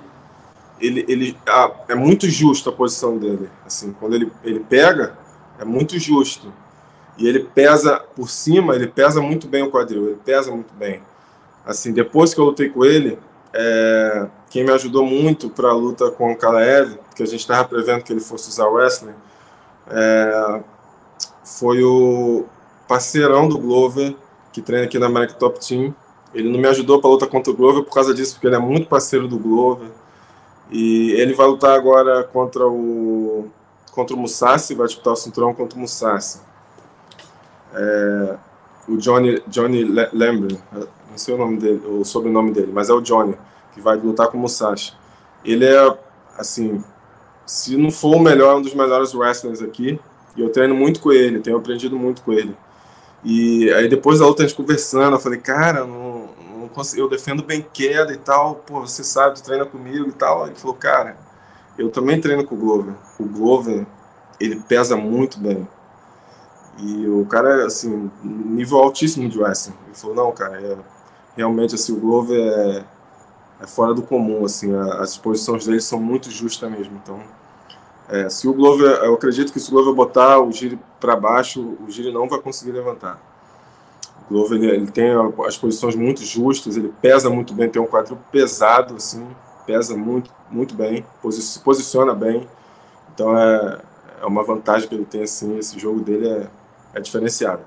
ele, 0.81 1.05
ele 1.09 1.39
a, 1.47 1.71
é 1.89 1.95
muito 1.95 2.29
justo 2.29 2.69
a 2.69 2.73
posição 2.73 3.17
dele. 3.17 3.49
Assim, 3.65 3.93
quando 3.93 4.15
ele, 4.15 4.31
ele 4.43 4.61
pega, 4.61 5.17
é 5.59 5.65
muito 5.65 5.99
justo. 5.99 6.53
E 7.17 7.29
ele 7.29 7.45
pesa 7.45 8.01
por 8.01 8.29
cima, 8.29 8.75
ele 8.75 8.89
pesa 8.89 9.21
muito 9.21 9.47
bem 9.47 9.63
o 9.63 9.71
quadril, 9.71 10.09
ele 10.09 10.19
pesa 10.25 10.51
muito 10.51 10.75
bem 10.75 11.01
assim, 11.65 11.93
depois 11.93 12.35
que 12.35 12.41
eu 12.41 12.45
lutei 12.45 12.69
com 12.69 12.85
ele, 12.85 13.19
é, 13.53 14.27
quem 14.51 14.65
me 14.65 14.71
ajudou 14.73 15.07
muito 15.07 15.49
para 15.49 15.71
a 15.71 15.73
luta 15.73 16.11
com 16.11 16.33
o 16.33 16.37
Kalaev, 16.37 16.99
que 17.15 17.23
a 17.23 17.27
gente 17.27 17.41
estava 17.41 17.67
prevendo 17.67 18.03
que 18.03 18.13
ele 18.13 18.21
fosse 18.21 18.49
usar 18.49 18.67
wrestling, 18.67 19.15
é, 19.89 20.61
foi 21.43 21.83
o 21.83 22.45
parceirão 22.87 23.49
do 23.49 23.59
Glover, 23.59 24.15
que 24.53 24.63
treina 24.63 24.87
aqui 24.87 24.99
na 24.99 25.07
American 25.07 25.39
Top 25.39 25.59
Team. 25.67 25.95
Ele 26.33 26.51
não 26.51 26.59
me 26.59 26.69
ajudou 26.69 27.01
para 27.01 27.11
luta 27.11 27.27
contra 27.27 27.53
o 27.53 27.57
Glover 27.57 27.85
por 27.85 27.93
causa 27.93 28.13
disso, 28.13 28.35
porque 28.35 28.47
ele 28.47 28.57
é 28.57 28.59
muito 28.59 28.89
parceiro 28.89 29.29
do 29.29 29.39
Glover. 29.39 29.89
E 30.71 31.13
ele 31.13 31.35
vai 31.35 31.47
lutar 31.47 31.77
agora 31.77 32.25
contra 32.25 32.67
o 32.67 33.49
contra 33.93 34.17
o 34.17 34.19
Musashi, 34.19 34.75
vai 34.75 34.89
disputar 34.89 35.13
o 35.13 35.17
cinturão 35.17 35.55
contra 35.55 35.79
o 35.79 35.81
Musashi. 35.81 36.41
É, 37.73 38.37
o 38.89 38.97
Johnny 38.97 39.41
Johnny 39.47 39.85
Lambert, 39.85 40.59
não 40.73 41.17
sei 41.17 41.35
o 41.35 41.39
nome 41.39 41.59
dele, 41.59 41.81
o 41.87 42.05
sobrenome 42.05 42.51
dele, 42.51 42.73
mas 42.75 42.91
é 42.91 42.93
o 42.93 43.01
Johnny, 43.01 43.37
que 43.73 43.81
vai 43.81 43.97
lutar 43.97 44.29
com 44.29 44.37
o 44.37 44.41
Musashi. 44.41 44.95
Ele 45.45 45.65
é, 45.65 45.99
assim, 46.37 46.83
se 47.47 47.77
não 47.77 47.91
for 47.91 48.17
o 48.17 48.19
melhor, 48.19 48.57
um 48.57 48.63
dos 48.63 48.75
melhores 48.75 49.15
wrestlers 49.15 49.63
aqui. 49.63 50.01
E 50.37 50.41
eu 50.41 50.51
treino 50.51 50.75
muito 50.75 51.01
com 51.01 51.13
ele, 51.13 51.39
tenho 51.39 51.57
aprendido 51.57 51.97
muito 51.97 52.23
com 52.23 52.33
ele. 52.33 52.57
E 53.25 53.73
aí 53.73 53.89
depois 53.89 54.19
da 54.19 54.27
luta 54.27 54.43
a 54.43 54.47
gente 54.47 54.57
conversando, 54.57 55.17
eu 55.17 55.21
falei, 55.21 55.41
cara, 55.41 55.85
não, 55.85 56.29
não 56.61 56.69
consigo, 56.69 57.03
eu 57.03 57.09
defendo 57.09 57.43
bem 57.43 57.67
queda 57.73 58.13
e 58.13 58.19
tal, 58.19 58.57
pô, 58.57 58.81
você 58.81 59.03
sabe, 59.03 59.37
tu 59.37 59.43
treina 59.43 59.65
comigo 59.65 60.09
e 60.09 60.13
tal. 60.13 60.47
Ele 60.47 60.55
falou, 60.55 60.77
cara, 60.77 61.17
eu 61.79 61.91
também 61.91 62.21
treino 62.21 62.45
com 62.45 62.55
o 62.55 62.59
Glover. 62.59 62.95
O 63.19 63.25
Glover, 63.25 63.87
ele 64.39 64.57
pesa 64.61 64.97
muito 64.97 65.39
bem. 65.39 65.67
E 66.79 67.07
o 67.09 67.25
cara, 67.27 67.67
assim, 67.67 68.11
nível 68.23 68.79
altíssimo 68.79 69.29
de 69.29 69.39
wrestling. 69.39 69.77
Ele 69.87 69.95
falou, 69.95 70.17
não, 70.17 70.33
cara, 70.33 70.61
é, 70.61 70.77
realmente 71.37 71.75
assim, 71.75 71.93
o 71.93 72.01
Glover 72.01 72.39
é, 72.39 72.85
é 73.61 73.67
fora 73.67 73.95
do 73.95 74.03
comum, 74.03 74.45
assim, 74.45 74.75
a, 74.75 75.01
as 75.01 75.17
posições 75.17 75.65
dele 75.65 75.81
são 75.81 76.01
muito 76.01 76.31
justas 76.31 76.71
mesmo. 76.71 77.01
Então, 77.03 77.21
é, 78.09 78.29
se 78.29 78.47
o 78.47 78.53
Glover, 78.53 78.87
eu 79.03 79.15
acredito 79.15 79.53
que 79.53 79.59
se 79.59 79.69
o 79.69 79.73
Glover 79.73 79.95
botar 79.95 80.39
o 80.39 80.53
giro 80.53 80.79
para 81.01 81.17
baixo, 81.17 81.77
o 81.81 81.91
giro 81.91 82.13
não 82.13 82.29
vai 82.29 82.39
conseguir 82.41 82.73
levantar. 82.73 83.21
O 84.27 84.29
Glover 84.29 84.59
ele, 84.59 84.71
ele, 84.71 84.91
tem 84.91 85.11
as 85.47 85.57
posições 85.57 85.95
muito 85.95 86.23
justas, 86.23 86.77
ele 86.77 86.93
pesa 87.01 87.31
muito 87.31 87.55
bem, 87.55 87.69
tem 87.69 87.81
um 87.81 87.87
quadril 87.87 88.19
pesado, 88.31 88.97
assim, 88.97 89.27
pesa 89.67 89.97
muito, 89.97 90.31
muito 90.51 90.75
bem, 90.75 91.05
se 91.31 91.61
posiciona 91.61 92.15
bem. 92.15 92.47
Então 93.15 93.37
é, 93.39 93.81
é 94.21 94.27
uma 94.27 94.43
vantagem 94.43 94.89
que 94.89 94.95
ele 94.95 95.07
tem, 95.07 95.23
assim, 95.23 95.57
esse 95.59 95.79
jogo 95.79 96.01
dele 96.01 96.29
é, 96.29 96.51
é 96.95 97.01
diferenciado. 97.01 97.65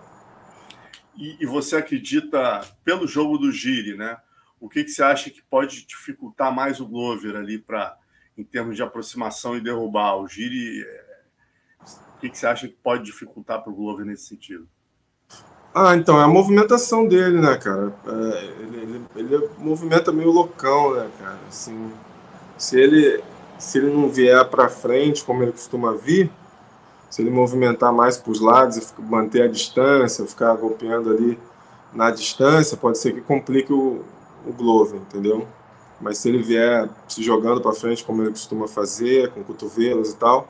E, 1.15 1.35
e, 1.39 1.45
você 1.47 1.77
acredita, 1.77 2.61
pelo 2.83 3.07
jogo 3.07 3.39
do 3.39 3.51
Giri, 3.51 3.97
né? 3.97 4.17
O 4.59 4.69
que, 4.69 4.83
que 4.83 4.91
você 4.91 5.01
acha 5.01 5.31
que 5.31 5.41
pode 5.41 5.85
dificultar 5.87 6.53
mais 6.53 6.79
o 6.79 6.85
Glover 6.85 7.35
ali 7.35 7.57
para, 7.57 7.97
em 8.37 8.43
termos 8.43 8.75
de 8.75 8.83
aproximação 8.83 9.57
e 9.57 9.61
derrubar? 9.61 10.17
O 10.17 10.27
Giri, 10.27 10.83
é... 10.83 11.05
o 12.15 12.19
que, 12.19 12.29
que 12.29 12.37
você 12.37 12.47
acha 12.47 12.67
que 12.67 12.75
pode 12.75 13.03
dificultar 13.03 13.63
para 13.63 13.71
o 13.71 13.75
Glover 13.75 14.05
nesse 14.05 14.27
sentido? 14.27 14.67
Ah, 15.73 15.95
então, 15.95 16.19
é 16.19 16.23
a 16.23 16.27
movimentação 16.27 17.07
dele, 17.07 17.39
né, 17.39 17.55
cara? 17.57 17.93
É, 18.07 18.45
ele, 18.61 18.77
ele, 18.77 19.05
ele, 19.15 19.49
movimenta 19.59 20.11
meio 20.11 20.31
loucão, 20.31 20.95
né, 20.95 21.07
cara? 21.19 21.37
Assim, 21.47 21.91
se 22.57 22.79
ele, 22.79 23.23
se 23.59 23.77
ele 23.77 23.91
não 23.91 24.09
vier 24.09 24.43
para 24.49 24.69
frente, 24.69 25.23
como 25.23 25.43
ele 25.43 25.51
costuma 25.51 25.93
vir, 25.93 26.31
se 27.09 27.21
ele 27.21 27.29
movimentar 27.29 27.93
mais 27.93 28.17
para 28.17 28.31
os 28.31 28.41
lados 28.41 28.77
e 28.77 29.01
manter 29.01 29.43
a 29.43 29.47
distância, 29.47 30.25
ficar 30.25 30.55
golpeando 30.55 31.11
ali 31.11 31.39
na 31.93 32.11
distância, 32.11 32.75
pode 32.75 32.97
ser 32.97 33.13
que 33.13 33.21
complique 33.21 33.71
o, 33.71 34.03
o 34.45 34.53
Glover, 34.53 34.99
entendeu? 34.99 35.47
Mas 35.99 36.19
se 36.19 36.29
ele 36.29 36.43
vier 36.43 36.87
se 37.07 37.23
jogando 37.23 37.61
para 37.61 37.73
frente, 37.73 38.03
como 38.03 38.21
ele 38.21 38.31
costuma 38.31 38.67
fazer, 38.67 39.31
com 39.31 39.43
cotovelos 39.43 40.11
e 40.11 40.17
tal, 40.17 40.47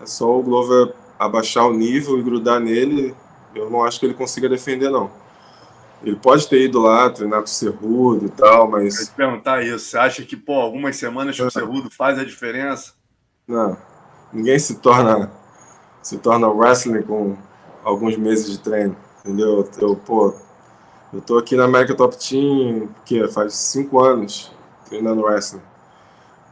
é 0.00 0.06
só 0.06 0.38
o 0.38 0.42
Glover 0.42 0.94
abaixar 1.18 1.66
o 1.66 1.72
nível 1.72 2.18
e 2.18 2.22
grudar 2.22 2.58
nele. 2.58 3.14
Eu 3.54 3.68
não 3.68 3.84
acho 3.84 4.00
que 4.00 4.06
ele 4.06 4.14
consiga 4.14 4.48
defender, 4.48 4.90
não. 4.90 5.10
Ele 6.02 6.16
pode 6.16 6.48
ter 6.48 6.62
ido 6.62 6.80
lá 6.80 7.08
treinar 7.10 7.40
com 7.40 7.46
o 7.46 7.48
Cerrudo 7.48 8.26
e 8.26 8.30
tal, 8.30 8.68
mas. 8.68 8.98
Eu 8.98 9.06
te 9.06 9.12
perguntar 9.12 9.62
isso. 9.62 9.90
Você 9.90 9.98
acha 9.98 10.22
que, 10.24 10.36
pô, 10.36 10.54
algumas 10.54 10.96
semanas 10.96 11.38
com 11.38 11.46
o 11.46 11.50
Cerrudo 11.50 11.90
faz 11.90 12.18
a 12.18 12.24
diferença? 12.24 12.94
Não. 13.46 13.76
Ninguém 14.32 14.58
se 14.58 14.76
torna 14.76 15.30
se 16.02 16.18
torna 16.18 16.48
wrestling 16.48 17.02
com 17.02 17.36
alguns 17.84 18.16
meses 18.16 18.50
de 18.50 18.58
treino, 18.58 18.96
entendeu? 19.20 19.68
Eu, 19.78 19.94
pô, 19.94 20.34
Eu 21.12 21.20
tô 21.20 21.38
aqui 21.38 21.54
na 21.54 21.64
América 21.64 21.94
Top 21.94 22.16
Team, 22.16 22.88
que 23.04 23.28
faz 23.28 23.54
cinco 23.54 24.00
anos 24.00 24.50
treinando 24.92 25.22
wrestling. 25.22 25.62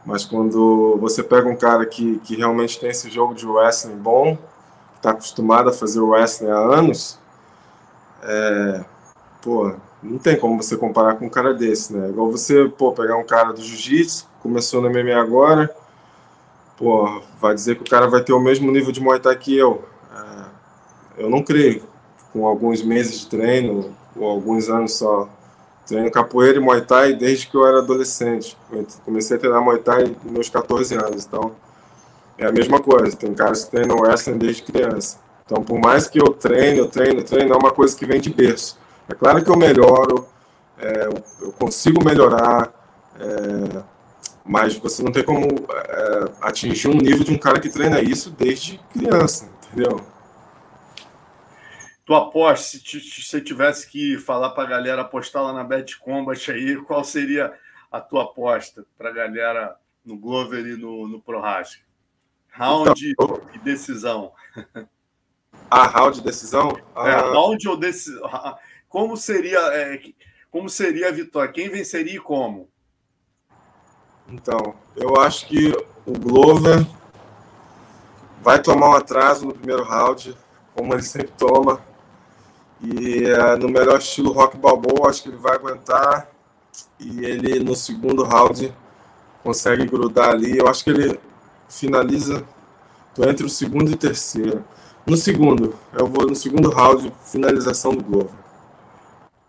Mas 0.03 0.25
quando 0.25 0.97
você 0.99 1.21
pega 1.21 1.47
um 1.47 1.55
cara 1.55 1.85
que, 1.85 2.17
que 2.23 2.35
realmente 2.35 2.79
tem 2.79 2.89
esse 2.89 3.07
jogo 3.07 3.35
de 3.35 3.45
wrestling 3.45 3.97
bom, 3.97 4.35
está 4.95 5.11
acostumado 5.11 5.69
a 5.69 5.73
fazer 5.73 6.01
wrestling 6.01 6.49
há 6.49 6.57
anos, 6.57 7.19
é, 8.23 8.83
pô, 9.43 9.75
não 10.01 10.17
tem 10.17 10.39
como 10.39 10.61
você 10.61 10.75
comparar 10.75 11.15
com 11.15 11.27
um 11.27 11.29
cara 11.29 11.53
desse, 11.53 11.95
né? 11.95 12.09
Igual 12.09 12.31
você, 12.31 12.67
pô, 12.67 12.91
pegar 12.91 13.15
um 13.15 13.23
cara 13.23 13.53
do 13.53 13.61
jiu-jitsu, 13.61 14.27
começou 14.41 14.81
no 14.81 14.89
MMA 14.89 15.21
agora, 15.21 15.73
pô, 16.75 17.21
vai 17.39 17.53
dizer 17.53 17.75
que 17.75 17.83
o 17.83 17.89
cara 17.89 18.07
vai 18.07 18.23
ter 18.23 18.33
o 18.33 18.39
mesmo 18.39 18.71
nível 18.71 18.91
de 18.91 18.99
Muay 18.99 19.19
Thai 19.19 19.35
que 19.35 19.55
eu. 19.55 19.83
É, 20.11 21.23
eu 21.23 21.29
não 21.29 21.43
creio. 21.43 21.83
Com 22.33 22.47
alguns 22.47 22.81
meses 22.81 23.19
de 23.19 23.27
treino, 23.27 23.95
ou 24.15 24.25
alguns 24.25 24.69
anos 24.69 24.95
só, 24.95 25.29
treino 25.91 26.09
capoeira 26.09 26.57
e 26.57 26.61
Muay 26.61 26.81
Thai 26.81 27.13
desde 27.13 27.47
que 27.47 27.55
eu 27.55 27.67
era 27.67 27.79
adolescente. 27.79 28.57
Eu 28.71 28.85
comecei 29.03 29.35
a 29.35 29.39
treinar 29.39 29.61
Muay 29.61 29.79
Thai 29.79 30.15
nos 30.23 30.31
meus 30.31 30.49
14 30.49 30.95
anos, 30.95 31.25
então 31.25 31.51
é 32.37 32.45
a 32.45 32.51
mesma 32.51 32.79
coisa. 32.79 33.15
Tem 33.15 33.33
caras 33.33 33.65
que 33.65 33.71
treinam 33.71 33.97
wrestling 33.97 34.37
desde 34.37 34.63
criança. 34.63 35.19
Então, 35.45 35.61
por 35.61 35.77
mais 35.77 36.07
que 36.07 36.17
eu 36.17 36.29
treine, 36.29 36.79
eu 36.79 36.87
treino, 36.87 37.19
eu 37.19 37.25
treino, 37.25 37.53
é 37.53 37.57
uma 37.57 37.71
coisa 37.71 37.95
que 37.95 38.05
vem 38.05 38.21
de 38.21 38.29
berço. 38.29 38.79
É 39.09 39.13
claro 39.13 39.43
que 39.43 39.49
eu 39.49 39.57
melhoro, 39.57 40.25
é, 40.79 41.09
eu 41.41 41.51
consigo 41.51 42.01
melhorar, 42.03 42.71
é, 43.19 43.81
mas 44.45 44.77
você 44.77 45.03
não 45.03 45.11
tem 45.11 45.23
como 45.23 45.45
é, 45.45 46.25
atingir 46.41 46.87
um 46.87 46.93
nível 46.93 47.25
de 47.25 47.33
um 47.33 47.37
cara 47.37 47.59
que 47.59 47.67
treina 47.67 47.99
isso 48.01 48.31
desde 48.31 48.79
criança, 48.93 49.49
entendeu? 49.67 49.99
Tu 52.11 52.15
aposta, 52.15 52.77
se, 52.77 53.23
você 53.23 53.39
tivesse 53.39 53.87
que 53.87 54.17
falar 54.17 54.49
para 54.49 54.63
a 54.63 54.69
galera 54.69 55.01
apostar 55.01 55.43
lá 55.43 55.53
na 55.53 55.63
Bet 55.63 55.97
Combat 55.97 56.51
aí, 56.51 56.75
qual 56.83 57.05
seria 57.05 57.57
a 57.89 58.01
tua 58.01 58.23
aposta 58.23 58.85
para 58.97 59.07
a 59.07 59.13
galera 59.13 59.77
no 60.03 60.17
Glover 60.17 60.65
e 60.65 60.75
no, 60.75 61.07
no 61.07 61.21
Prohaska? 61.21 61.81
Round 62.49 63.11
então, 63.11 63.41
e 63.53 63.59
decisão. 63.59 64.33
Ah, 65.69 65.87
round 65.87 66.17
de 66.17 66.25
decisão? 66.25 66.77
Ah. 66.93 67.07
É, 67.07 67.15
round 67.15 67.69
ou 67.69 67.77
decisão. 67.77 68.29
Como 68.89 69.15
seria, 69.15 69.59
é, 69.73 70.01
como 70.51 70.67
seria 70.67 71.07
a 71.07 71.11
vitória? 71.13 71.53
Quem 71.53 71.69
venceria 71.69 72.15
e 72.15 72.19
como? 72.19 72.69
Então, 74.27 74.75
eu 74.97 75.15
acho 75.15 75.47
que 75.47 75.71
o 76.05 76.11
Glover 76.11 76.85
vai 78.41 78.61
tomar 78.61 78.89
um 78.89 78.95
atraso 78.95 79.45
no 79.45 79.53
primeiro 79.53 79.85
round, 79.85 80.37
como 80.75 80.93
ele 80.93 81.03
sempre 81.03 81.31
toma. 81.37 81.89
E 82.83 83.25
é, 83.25 83.55
no 83.55 83.69
melhor 83.69 83.99
estilo 83.99 84.31
rock 84.31 84.57
balboa, 84.57 85.09
acho 85.09 85.23
que 85.23 85.29
ele 85.29 85.37
vai 85.37 85.55
aguentar. 85.55 86.29
E 86.99 87.25
ele 87.25 87.59
no 87.59 87.75
segundo 87.75 88.23
round 88.23 88.73
consegue 89.43 89.85
grudar 89.85 90.29
ali. 90.29 90.57
Eu 90.57 90.67
acho 90.67 90.83
que 90.83 90.89
ele 90.89 91.19
finaliza 91.69 92.45
entre 93.19 93.45
o 93.45 93.49
segundo 93.49 93.91
e 93.91 93.93
o 93.93 93.97
terceiro. 93.97 94.65
No 95.05 95.17
segundo, 95.17 95.75
eu 95.97 96.07
vou 96.07 96.27
no 96.27 96.35
segundo 96.35 96.69
round, 96.69 97.11
finalização 97.23 97.95
do 97.95 98.03
Glover. 98.03 98.35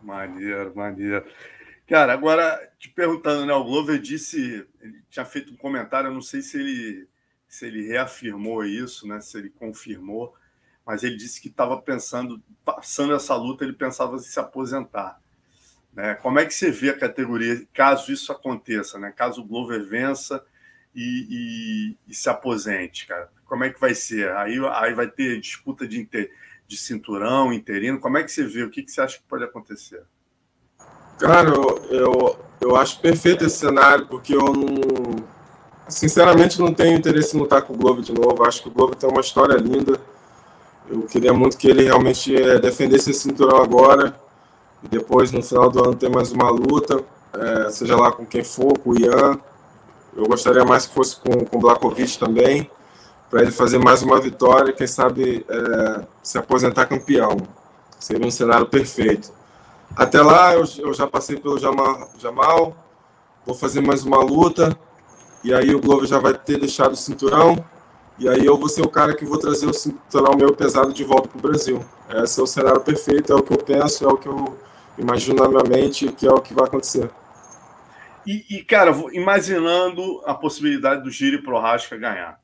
Maneiro, 0.03 0.73
maneiro. 0.75 1.25
Cara, 1.87 2.13
agora 2.13 2.59
te 2.79 2.89
perguntando, 2.89 3.45
né? 3.47 3.53
O 3.53 3.65
Glover 3.65 4.01
disse, 4.01 4.67
ele 4.81 5.03
tinha 5.11 5.25
feito 5.25 5.53
um 5.53 5.57
comentário, 5.57 6.09
eu 6.09 6.15
não 6.15 6.23
sei 6.23 6.43
se 6.43 6.59
ele 6.59 7.09
se 7.53 7.67
ele 7.67 7.87
reafirmou 7.87 8.65
isso, 8.65 9.07
né? 9.07 9.21
Se 9.21 9.37
ele 9.37 9.51
confirmou, 9.51 10.35
mas 10.87 11.03
ele 11.03 11.17
disse 11.17 11.39
que 11.39 11.49
estava 11.49 11.77
pensando, 11.77 12.43
passando 12.65 13.15
essa 13.15 13.35
luta, 13.35 13.65
ele 13.65 13.73
pensava 13.73 14.17
em 14.17 14.21
se 14.21 14.39
aposentar. 14.39 15.21
Né? 15.93 16.15
Como 16.15 16.39
é 16.39 16.47
que 16.47 16.55
você 16.55 16.71
vê 16.71 16.91
a 16.91 16.99
categoria, 16.99 17.67
caso 17.73 18.13
isso 18.13 18.33
aconteça, 18.33 18.99
né? 18.99 19.13
Caso 19.15 19.43
o 19.43 19.45
Glover 19.45 19.85
vença 19.85 20.43
e, 20.95 21.27
e, 22.09 22.11
e 22.11 22.15
se 22.15 22.31
aposente, 22.31 23.07
cara? 23.07 23.31
Como 23.45 23.65
é 23.65 23.71
que 23.71 23.81
vai 23.81 23.95
ser? 23.95 24.31
Aí, 24.37 24.59
aí 24.73 24.95
vai 24.95 25.07
ter 25.07 25.39
disputa 25.39 25.87
de, 25.87 26.09
de 26.67 26.77
cinturão, 26.77 27.53
interino. 27.53 28.01
Como 28.01 28.17
é 28.17 28.23
que 28.23 28.33
você 28.33 28.45
vê? 28.45 28.63
O 28.63 28.71
que, 28.71 28.83
que 28.83 28.91
você 28.91 29.03
acha 29.03 29.19
que 29.19 29.25
pode 29.29 29.45
acontecer? 29.45 30.03
Cara, 31.19 31.51
eu, 31.51 31.85
eu, 31.91 32.47
eu 32.61 32.77
acho 32.77 32.99
perfeito 33.01 33.45
esse 33.45 33.59
cenário, 33.59 34.07
porque 34.07 34.35
eu 34.35 34.45
não. 34.45 35.17
Sinceramente, 35.89 36.59
não 36.59 36.73
tenho 36.73 36.97
interesse 36.97 37.37
em 37.37 37.41
lutar 37.41 37.63
com 37.63 37.75
o 37.75 37.77
Globo 37.77 38.01
de 38.01 38.13
novo. 38.13 38.43
Acho 38.45 38.63
que 38.63 38.69
o 38.69 38.73
Globo 38.73 38.97
tem 38.97 39.09
uma 39.09 39.21
história 39.21 39.57
linda. 39.57 40.01
Eu 40.89 41.03
queria 41.03 41.33
muito 41.33 41.57
que 41.57 41.69
ele 41.69 41.85
realmente 41.85 42.35
é, 42.35 42.59
defendesse 42.59 43.11
esse 43.11 43.21
cinturão 43.21 43.63
agora. 43.63 44.15
E 44.83 44.89
depois, 44.89 45.31
no 45.33 45.43
final 45.43 45.71
do 45.71 45.83
ano, 45.83 45.95
ter 45.95 46.11
mais 46.11 46.33
uma 46.33 46.51
luta. 46.51 47.03
É, 47.33 47.71
seja 47.71 47.97
lá 47.97 48.13
com 48.13 48.27
quem 48.27 48.45
for, 48.45 48.79
com 48.79 48.91
o 48.91 48.99
Ian. 48.99 49.39
Eu 50.15 50.27
gostaria 50.27 50.65
mais 50.65 50.87
que 50.87 50.95
fosse 50.95 51.17
com, 51.17 51.45
com 51.45 51.57
o 51.57 51.61
Blakovic 51.61 52.19
também 52.19 52.71
para 53.33 53.41
ele 53.41 53.51
fazer 53.51 53.79
mais 53.79 54.03
uma 54.03 54.21
vitória, 54.21 54.75
quem 54.75 54.87
sabe 54.87 55.43
é, 55.49 56.05
se 56.23 56.37
aposentar 56.37 56.85
campeão. 56.85 57.39
Seria 57.99 58.27
um 58.27 58.31
cenário 58.31 58.67
perfeito. 58.67 59.33
Até 59.97 60.21
lá, 60.21 60.53
eu, 60.53 60.65
eu 60.77 60.93
já 60.93 61.07
passei 61.07 61.39
pelo 61.39 61.59
Jamal, 61.59 62.11
Jamal, 62.19 62.77
vou 63.47 63.55
fazer 63.55 63.81
mais 63.81 64.05
uma 64.05 64.19
luta, 64.19 64.79
e 65.43 65.55
aí 65.55 65.75
o 65.75 65.81
Glover 65.81 66.07
já 66.07 66.19
vai 66.19 66.35
ter 66.35 66.59
deixado 66.59 66.93
o 66.93 66.97
cinturão, 66.97 67.57
e 68.19 68.29
aí 68.29 68.45
eu 68.45 68.57
vou 68.57 68.69
ser 68.69 68.83
o 68.83 68.89
cara 68.89 69.15
que 69.17 69.25
vou 69.25 69.39
trazer 69.39 69.67
o 69.67 69.73
cinturão 69.73 70.37
meu 70.37 70.55
pesado 70.55 70.93
de 70.93 71.05
volta 71.05 71.29
para 71.29 71.39
o 71.39 71.43
Brasil. 71.43 71.85
Esse 72.23 72.41
é 72.41 72.43
o 72.43 72.47
cenário 72.47 72.81
perfeito, 72.81 73.33
é 73.33 73.37
o 73.37 73.43
que 73.43 73.53
eu 73.53 73.59
penso, 73.59 74.05
é 74.05 74.09
o 74.09 74.17
que 74.17 74.29
eu 74.29 74.57
imagino 74.99 75.43
na 75.43 75.49
minha 75.49 75.65
mente, 75.65 76.13
que 76.13 76.27
é 76.27 76.31
o 76.31 76.41
que 76.41 76.55
vai 76.55 76.65
acontecer. 76.65 77.11
E, 78.27 78.59
e 78.59 78.65
cara, 78.65 78.93
imaginando 79.13 80.23
a 80.25 80.35
possibilidade 80.35 81.03
do 81.03 81.11
Giri 81.11 81.43
Prohaska 81.43 81.97
ganhar 81.97 82.43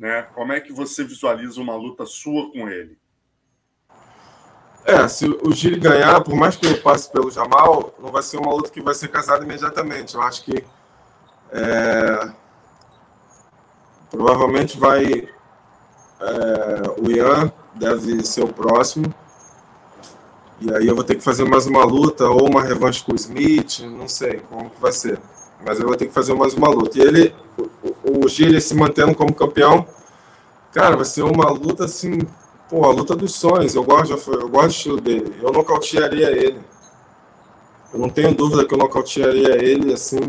né? 0.00 0.22
Como 0.34 0.50
é 0.50 0.60
que 0.60 0.72
você 0.72 1.04
visualiza 1.04 1.60
uma 1.60 1.76
luta 1.76 2.06
sua 2.06 2.50
com 2.50 2.66
ele? 2.66 2.98
É, 4.86 5.06
se 5.06 5.28
o 5.28 5.52
Giri 5.52 5.78
ganhar, 5.78 6.22
por 6.22 6.34
mais 6.34 6.56
que 6.56 6.66
eu 6.66 6.80
passe 6.80 7.12
pelo 7.12 7.30
Jamal, 7.30 7.94
não 7.98 8.10
vai 8.10 8.22
ser 8.22 8.38
uma 8.38 8.50
luta 8.50 8.70
que 8.70 8.80
vai 8.80 8.94
ser 8.94 9.08
casada 9.08 9.44
imediatamente. 9.44 10.14
Eu 10.14 10.22
acho 10.22 10.42
que 10.42 10.64
é, 11.52 12.32
provavelmente 14.10 14.78
vai 14.78 15.28
é, 16.20 17.00
o 17.00 17.10
Ian 17.10 17.50
deve 17.74 18.24
ser 18.24 18.44
o 18.44 18.52
próximo. 18.52 19.12
E 20.60 20.72
aí 20.74 20.86
eu 20.86 20.94
vou 20.94 21.04
ter 21.04 21.14
que 21.14 21.24
fazer 21.24 21.44
mais 21.44 21.66
uma 21.66 21.84
luta 21.84 22.28
ou 22.28 22.46
uma 22.46 22.62
revanche 22.62 23.02
com 23.02 23.12
o 23.12 23.16
Smith, 23.16 23.80
não 23.80 24.06
sei 24.06 24.40
como 24.50 24.68
que 24.68 24.80
vai 24.80 24.92
ser. 24.92 25.18
Mas 25.64 25.80
eu 25.80 25.86
vou 25.86 25.96
ter 25.96 26.06
que 26.06 26.12
fazer 26.12 26.34
mais 26.34 26.52
uma 26.54 26.68
luta. 26.68 26.98
E 26.98 27.02
ele, 27.02 27.34
o, 27.56 28.26
o 28.26 28.28
se 28.28 28.74
mantendo 28.74 29.14
como 29.14 29.32
campeão, 29.32 29.86
cara, 30.72 30.96
vai 30.96 31.04
ser 31.06 31.22
uma 31.22 31.50
luta 31.50 31.86
assim, 31.86 32.18
pô, 32.68 32.84
a 32.84 32.92
luta 32.92 33.16
dos 33.16 33.34
sonhos. 33.34 33.74
Eu 33.74 33.84
gosto, 33.84 34.12
eu 34.32 34.48
gosto 34.48 34.66
do 34.66 34.70
estilo 34.70 35.00
dele. 35.00 35.34
Eu 35.40 35.50
nocautearia 35.50 36.30
ele. 36.30 36.60
Eu 37.92 37.98
não 37.98 38.10
tenho 38.10 38.34
dúvida 38.34 38.66
que 38.66 38.74
eu 38.74 38.78
nocautearia 38.78 39.62
ele, 39.64 39.92
assim, 39.92 40.20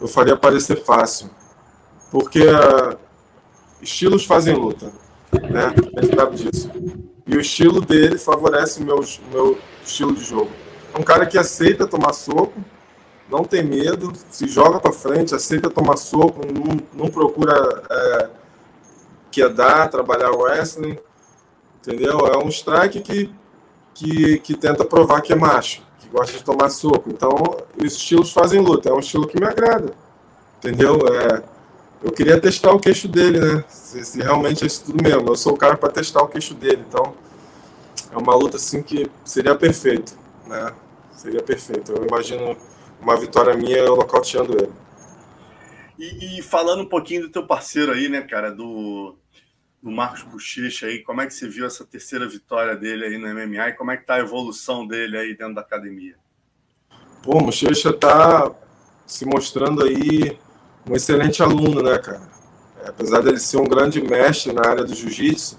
eu 0.00 0.06
faria 0.06 0.36
parecer 0.36 0.76
fácil. 0.84 1.28
Porque 2.10 2.40
uh, 2.40 2.96
estilos 3.82 4.24
fazem 4.24 4.54
luta, 4.54 4.92
né? 5.32 5.74
A 5.96 6.02
gente 6.02 6.16
sabe 6.16 6.36
disso. 6.36 6.70
E 7.26 7.36
o 7.36 7.40
estilo 7.40 7.80
dele 7.80 8.18
favorece 8.18 8.80
o 8.80 8.84
meu, 8.84 9.04
meu 9.32 9.58
estilo 9.84 10.14
de 10.14 10.24
jogo. 10.24 10.50
É 10.94 10.98
um 10.98 11.02
cara 11.02 11.26
que 11.26 11.36
aceita 11.36 11.86
tomar 11.86 12.12
soco, 12.12 12.54
não 13.28 13.42
tem 13.42 13.64
medo, 13.64 14.12
se 14.30 14.46
joga 14.46 14.78
para 14.78 14.92
frente, 14.92 15.34
aceita 15.34 15.68
tomar 15.68 15.96
soco, 15.96 16.40
não, 16.46 17.04
não 17.04 17.10
procura 17.10 17.82
é, 17.90 18.28
quedar, 19.30 19.90
trabalhar 19.90 20.30
wrestling, 20.30 20.96
entendeu? 21.80 22.20
É 22.20 22.38
um 22.38 22.48
strike 22.48 23.00
que, 23.00 23.30
que, 23.92 24.38
que 24.38 24.56
tenta 24.56 24.84
provar 24.84 25.20
que 25.20 25.32
é 25.32 25.36
macho, 25.36 25.82
que 25.98 26.08
gosta 26.08 26.38
de 26.38 26.44
tomar 26.44 26.70
soco. 26.70 27.10
Então, 27.10 27.30
os 27.76 27.94
estilos 27.94 28.32
fazem 28.32 28.60
luta, 28.60 28.88
é 28.88 28.92
um 28.92 29.00
estilo 29.00 29.26
que 29.26 29.38
me 29.38 29.46
agrada, 29.46 29.92
entendeu? 30.58 30.96
É, 31.08 31.55
eu 32.06 32.12
queria 32.12 32.40
testar 32.40 32.72
o 32.72 32.78
queixo 32.78 33.08
dele, 33.08 33.40
né? 33.40 33.64
Se, 33.68 34.04
se 34.04 34.22
realmente 34.22 34.62
é 34.62 34.66
isso 34.66 34.84
tudo 34.84 35.02
mesmo. 35.02 35.28
Eu 35.28 35.34
sou 35.34 35.54
o 35.54 35.56
cara 35.56 35.76
para 35.76 35.90
testar 35.90 36.22
o 36.22 36.28
queixo 36.28 36.54
dele, 36.54 36.84
então 36.88 37.16
é 38.12 38.16
uma 38.16 38.34
luta 38.34 38.56
assim 38.56 38.80
que 38.80 39.10
seria 39.24 39.56
perfeito, 39.56 40.16
né? 40.46 40.72
Seria 41.16 41.42
perfeito. 41.42 41.92
Eu 41.92 42.06
imagino 42.06 42.56
uma 43.00 43.16
vitória 43.16 43.54
minha 43.54 43.78
eu 43.78 43.96
nocauteando 43.96 44.52
ele. 44.56 44.72
E, 45.98 46.38
e, 46.38 46.42
falando 46.42 46.82
um 46.82 46.88
pouquinho 46.88 47.22
do 47.22 47.30
teu 47.30 47.44
parceiro 47.44 47.90
aí, 47.90 48.08
né, 48.08 48.20
cara, 48.20 48.52
do, 48.52 49.16
do 49.82 49.90
Marcos 49.90 50.22
Bochecha 50.22 50.86
aí, 50.86 51.02
como 51.02 51.22
é 51.22 51.26
que 51.26 51.34
você 51.34 51.48
viu 51.48 51.66
essa 51.66 51.84
terceira 51.84 52.28
vitória 52.28 52.76
dele 52.76 53.06
aí 53.06 53.18
no 53.18 53.26
MMA 53.26 53.70
e 53.70 53.72
como 53.72 53.90
é 53.90 53.96
que 53.96 54.06
tá 54.06 54.14
a 54.14 54.20
evolução 54.20 54.86
dele 54.86 55.16
aí 55.16 55.36
dentro 55.36 55.54
da 55.54 55.62
academia? 55.62 56.14
Pô, 57.22 57.38
o 57.38 57.44
Bochecha 57.46 57.92
tá 57.92 58.54
se 59.06 59.24
mostrando 59.24 59.82
aí 59.84 60.38
um 60.88 60.94
excelente 60.94 61.42
aluno, 61.42 61.82
né, 61.82 61.98
cara? 61.98 62.22
É, 62.82 62.88
apesar 62.88 63.20
dele 63.20 63.38
ser 63.38 63.58
um 63.58 63.64
grande 63.64 64.00
mestre 64.00 64.52
na 64.52 64.62
área 64.62 64.84
do 64.84 64.94
jiu-jitsu, 64.94 65.58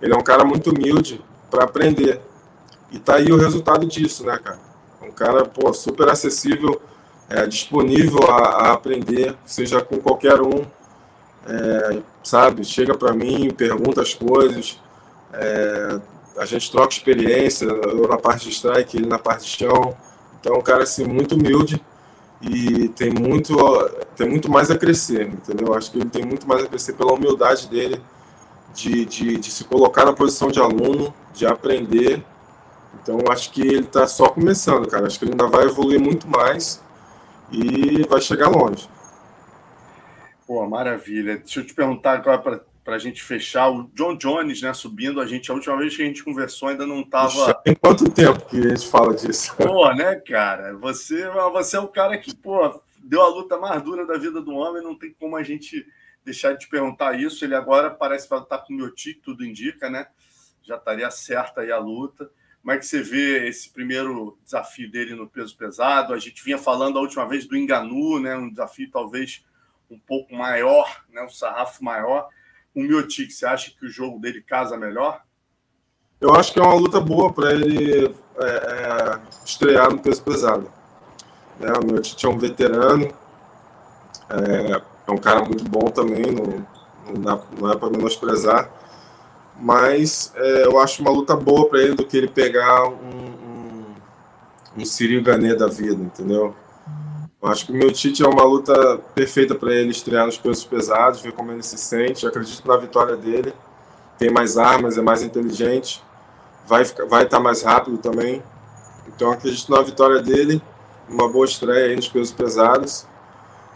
ele 0.00 0.14
é 0.14 0.16
um 0.16 0.22
cara 0.22 0.44
muito 0.44 0.70
humilde 0.70 1.20
para 1.50 1.64
aprender. 1.64 2.20
E 2.90 2.98
tá 2.98 3.16
aí 3.16 3.32
o 3.32 3.36
resultado 3.36 3.86
disso, 3.86 4.24
né, 4.24 4.38
cara? 4.42 4.60
Um 5.02 5.10
cara, 5.10 5.44
pô, 5.44 5.72
super 5.72 6.08
acessível, 6.08 6.80
é, 7.28 7.46
disponível 7.46 8.30
a, 8.30 8.68
a, 8.68 8.72
aprender, 8.72 9.36
seja 9.44 9.82
com 9.82 9.98
qualquer 9.98 10.40
um, 10.40 10.64
é, 11.46 12.02
sabe? 12.22 12.64
Chega 12.64 12.96
para 12.96 13.12
mim, 13.12 13.50
pergunta 13.50 14.00
as 14.00 14.14
coisas, 14.14 14.80
é, 15.32 16.00
a 16.38 16.44
gente 16.44 16.70
troca 16.70 16.92
experiência, 16.92 17.66
eu 17.66 18.06
na 18.06 18.16
parte 18.16 18.48
de 18.48 18.54
strike, 18.54 18.96
ele 18.96 19.06
na 19.06 19.18
parte 19.18 19.44
de 19.44 19.50
chão. 19.50 19.96
Então, 20.38 20.54
é 20.54 20.58
um 20.58 20.62
cara 20.62 20.84
assim, 20.84 21.04
muito 21.04 21.34
humilde 21.34 21.82
e 22.40 22.88
tem 22.90 23.10
muito, 23.10 23.56
tem 24.16 24.28
muito 24.28 24.50
mais 24.50 24.70
a 24.70 24.78
crescer, 24.78 25.28
entendeu? 25.28 25.74
Acho 25.74 25.90
que 25.90 25.98
ele 25.98 26.08
tem 26.08 26.24
muito 26.24 26.46
mais 26.46 26.62
a 26.62 26.66
crescer 26.68 26.92
pela 26.92 27.12
humildade 27.12 27.68
dele 27.68 28.00
de, 28.74 29.04
de, 29.04 29.36
de 29.38 29.50
se 29.50 29.64
colocar 29.64 30.04
na 30.04 30.12
posição 30.12 30.48
de 30.48 30.60
aluno, 30.60 31.12
de 31.34 31.46
aprender. 31.46 32.22
Então, 33.02 33.18
acho 33.30 33.50
que 33.50 33.60
ele 33.60 33.80
está 33.80 34.06
só 34.06 34.28
começando, 34.28 34.88
cara. 34.88 35.06
Acho 35.06 35.18
que 35.18 35.24
ele 35.24 35.32
ainda 35.32 35.48
vai 35.48 35.64
evoluir 35.64 36.00
muito 36.00 36.28
mais 36.28 36.82
e 37.50 38.06
vai 38.08 38.20
chegar 38.20 38.48
longe. 38.48 38.88
Pô, 40.46 40.64
maravilha. 40.66 41.38
Deixa 41.38 41.60
eu 41.60 41.66
te 41.66 41.74
perguntar 41.74 42.12
agora 42.12 42.38
para 42.38 42.60
a 42.94 42.98
gente 42.98 43.22
fechar. 43.22 43.70
O 43.70 43.90
John 43.94 44.16
Jones, 44.16 44.62
né, 44.62 44.72
subindo, 44.72 45.20
a 45.20 45.26
gente, 45.26 45.50
a 45.50 45.54
última 45.54 45.76
vez 45.76 45.96
que 45.96 46.02
a 46.02 46.06
gente 46.06 46.24
conversou 46.24 46.68
ainda 46.68 46.86
não 46.86 47.00
estava. 47.00 47.54
Tem 47.64 47.74
quanto 47.74 48.10
tempo 48.10 48.44
que 48.46 48.58
a 48.58 48.68
gente 48.68 48.88
fala 48.88 49.14
disso? 49.14 49.54
Pô, 49.56 49.92
né, 49.92 50.16
cara? 50.16 50.74
Você, 50.76 51.28
você 51.52 51.76
é 51.76 51.80
o 51.80 51.88
cara 51.88 52.16
que, 52.18 52.34
pô, 52.34 52.80
deu 53.02 53.22
a 53.22 53.28
luta 53.28 53.58
mais 53.58 53.82
dura 53.82 54.06
da 54.06 54.16
vida 54.16 54.40
do 54.40 54.54
homem, 54.54 54.82
não 54.82 54.96
tem 54.96 55.14
como 55.18 55.36
a 55.36 55.42
gente 55.42 55.86
deixar 56.24 56.52
de 56.52 56.60
te 56.60 56.68
perguntar 56.68 57.18
isso. 57.18 57.44
Ele 57.44 57.54
agora 57.54 57.90
parece 57.90 58.24
que 58.24 58.30
vai 58.30 58.42
estar 58.42 58.58
com 58.58 58.72
o 58.72 58.76
meu 58.76 58.94
tique, 58.94 59.20
tudo 59.20 59.44
indica, 59.44 59.88
né? 59.90 60.06
Já 60.62 60.76
estaria 60.76 61.10
certa 61.10 61.62
aí 61.62 61.72
a 61.72 61.78
luta. 61.78 62.30
Como 62.60 62.72
é 62.72 62.78
que 62.78 62.84
você 62.84 63.02
vê 63.02 63.48
esse 63.48 63.70
primeiro 63.70 64.38
desafio 64.44 64.90
dele 64.90 65.14
no 65.14 65.28
peso 65.28 65.56
pesado? 65.56 66.12
A 66.12 66.18
gente 66.18 66.44
vinha 66.44 66.58
falando 66.58 66.98
a 66.98 67.02
última 67.02 67.26
vez 67.26 67.46
do 67.46 67.56
Enganu, 67.56 68.20
né? 68.20 68.36
Um 68.36 68.50
desafio 68.50 68.90
talvez 68.90 69.44
um 69.90 69.98
pouco 69.98 70.34
maior, 70.34 71.02
né? 71.10 71.22
um 71.22 71.30
sarrafo 71.30 71.82
maior 71.82 72.28
o 72.74 72.82
Miotic, 72.82 73.30
você 73.30 73.46
acha 73.46 73.70
que 73.70 73.86
o 73.86 73.88
jogo 73.88 74.18
dele 74.18 74.40
casa 74.40 74.76
melhor? 74.76 75.22
Eu 76.20 76.34
acho 76.34 76.52
que 76.52 76.58
é 76.58 76.62
uma 76.62 76.74
luta 76.74 77.00
boa 77.00 77.32
para 77.32 77.52
ele 77.52 78.14
é, 78.36 78.46
é, 78.46 79.20
estrear 79.44 79.90
no 79.90 79.98
peso 79.98 80.22
pesado. 80.22 80.70
Né? 81.58 81.72
O 81.72 81.86
Miotic 81.86 82.24
é 82.24 82.28
um 82.28 82.38
veterano, 82.38 83.12
é, 84.28 84.82
é, 85.06 85.10
um 85.10 85.18
cara 85.18 85.44
muito 85.44 85.64
bom 85.64 85.86
também, 85.86 86.32
não, 86.32 86.66
não, 87.06 87.22
dá, 87.22 87.40
não 87.58 87.72
é 87.72 87.76
para 87.76 87.90
menosprezar, 87.90 88.70
mas 89.60 90.32
é, 90.36 90.66
eu 90.66 90.78
acho 90.78 91.02
uma 91.02 91.10
luta 91.10 91.36
boa 91.36 91.68
para 91.68 91.80
ele 91.80 91.94
do 91.94 92.04
que 92.04 92.16
ele 92.16 92.28
pegar 92.28 92.88
um, 92.88 93.94
um, 94.76 94.82
um 94.82 95.56
da 95.56 95.66
vida, 95.66 96.02
entendeu? 96.02 96.54
Eu 97.40 97.48
acho 97.48 97.66
que 97.66 97.72
o 97.72 97.74
meu 97.74 97.92
Tite 97.92 98.24
é 98.24 98.26
uma 98.26 98.42
luta 98.42 98.98
perfeita 99.14 99.54
para 99.54 99.72
ele 99.72 99.90
estrear 99.90 100.26
nos 100.26 100.36
pesos 100.36 100.64
pesados, 100.64 101.20
ver 101.20 101.32
como 101.32 101.52
ele 101.52 101.62
se 101.62 101.78
sente. 101.78 102.24
Eu 102.24 102.30
acredito 102.30 102.66
na 102.66 102.76
vitória 102.76 103.16
dele. 103.16 103.54
Tem 104.18 104.28
mais 104.28 104.58
armas, 104.58 104.98
é 104.98 105.02
mais 105.02 105.22
inteligente, 105.22 106.02
vai 106.66 106.84
ficar, 106.84 107.04
vai 107.04 107.22
estar 107.22 107.36
tá 107.36 107.42
mais 107.42 107.62
rápido 107.62 107.98
também. 107.98 108.42
Então 109.06 109.30
acredito 109.30 109.70
na 109.70 109.80
vitória 109.80 110.20
dele, 110.20 110.60
uma 111.08 111.28
boa 111.28 111.46
estreia 111.46 111.86
aí 111.86 111.96
nos 111.96 112.08
pesos 112.08 112.32
pesados. 112.32 113.06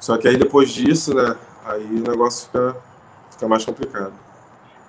Só 0.01 0.19
que 0.19 0.27
aí 0.27 0.37
depois 0.37 0.71
disso, 0.71 1.15
né, 1.15 1.37
aí 1.65 1.85
o 1.85 2.11
negócio 2.11 2.47
fica, 2.47 2.77
fica 3.31 3.47
mais 3.47 3.65
complicado. 3.65 4.15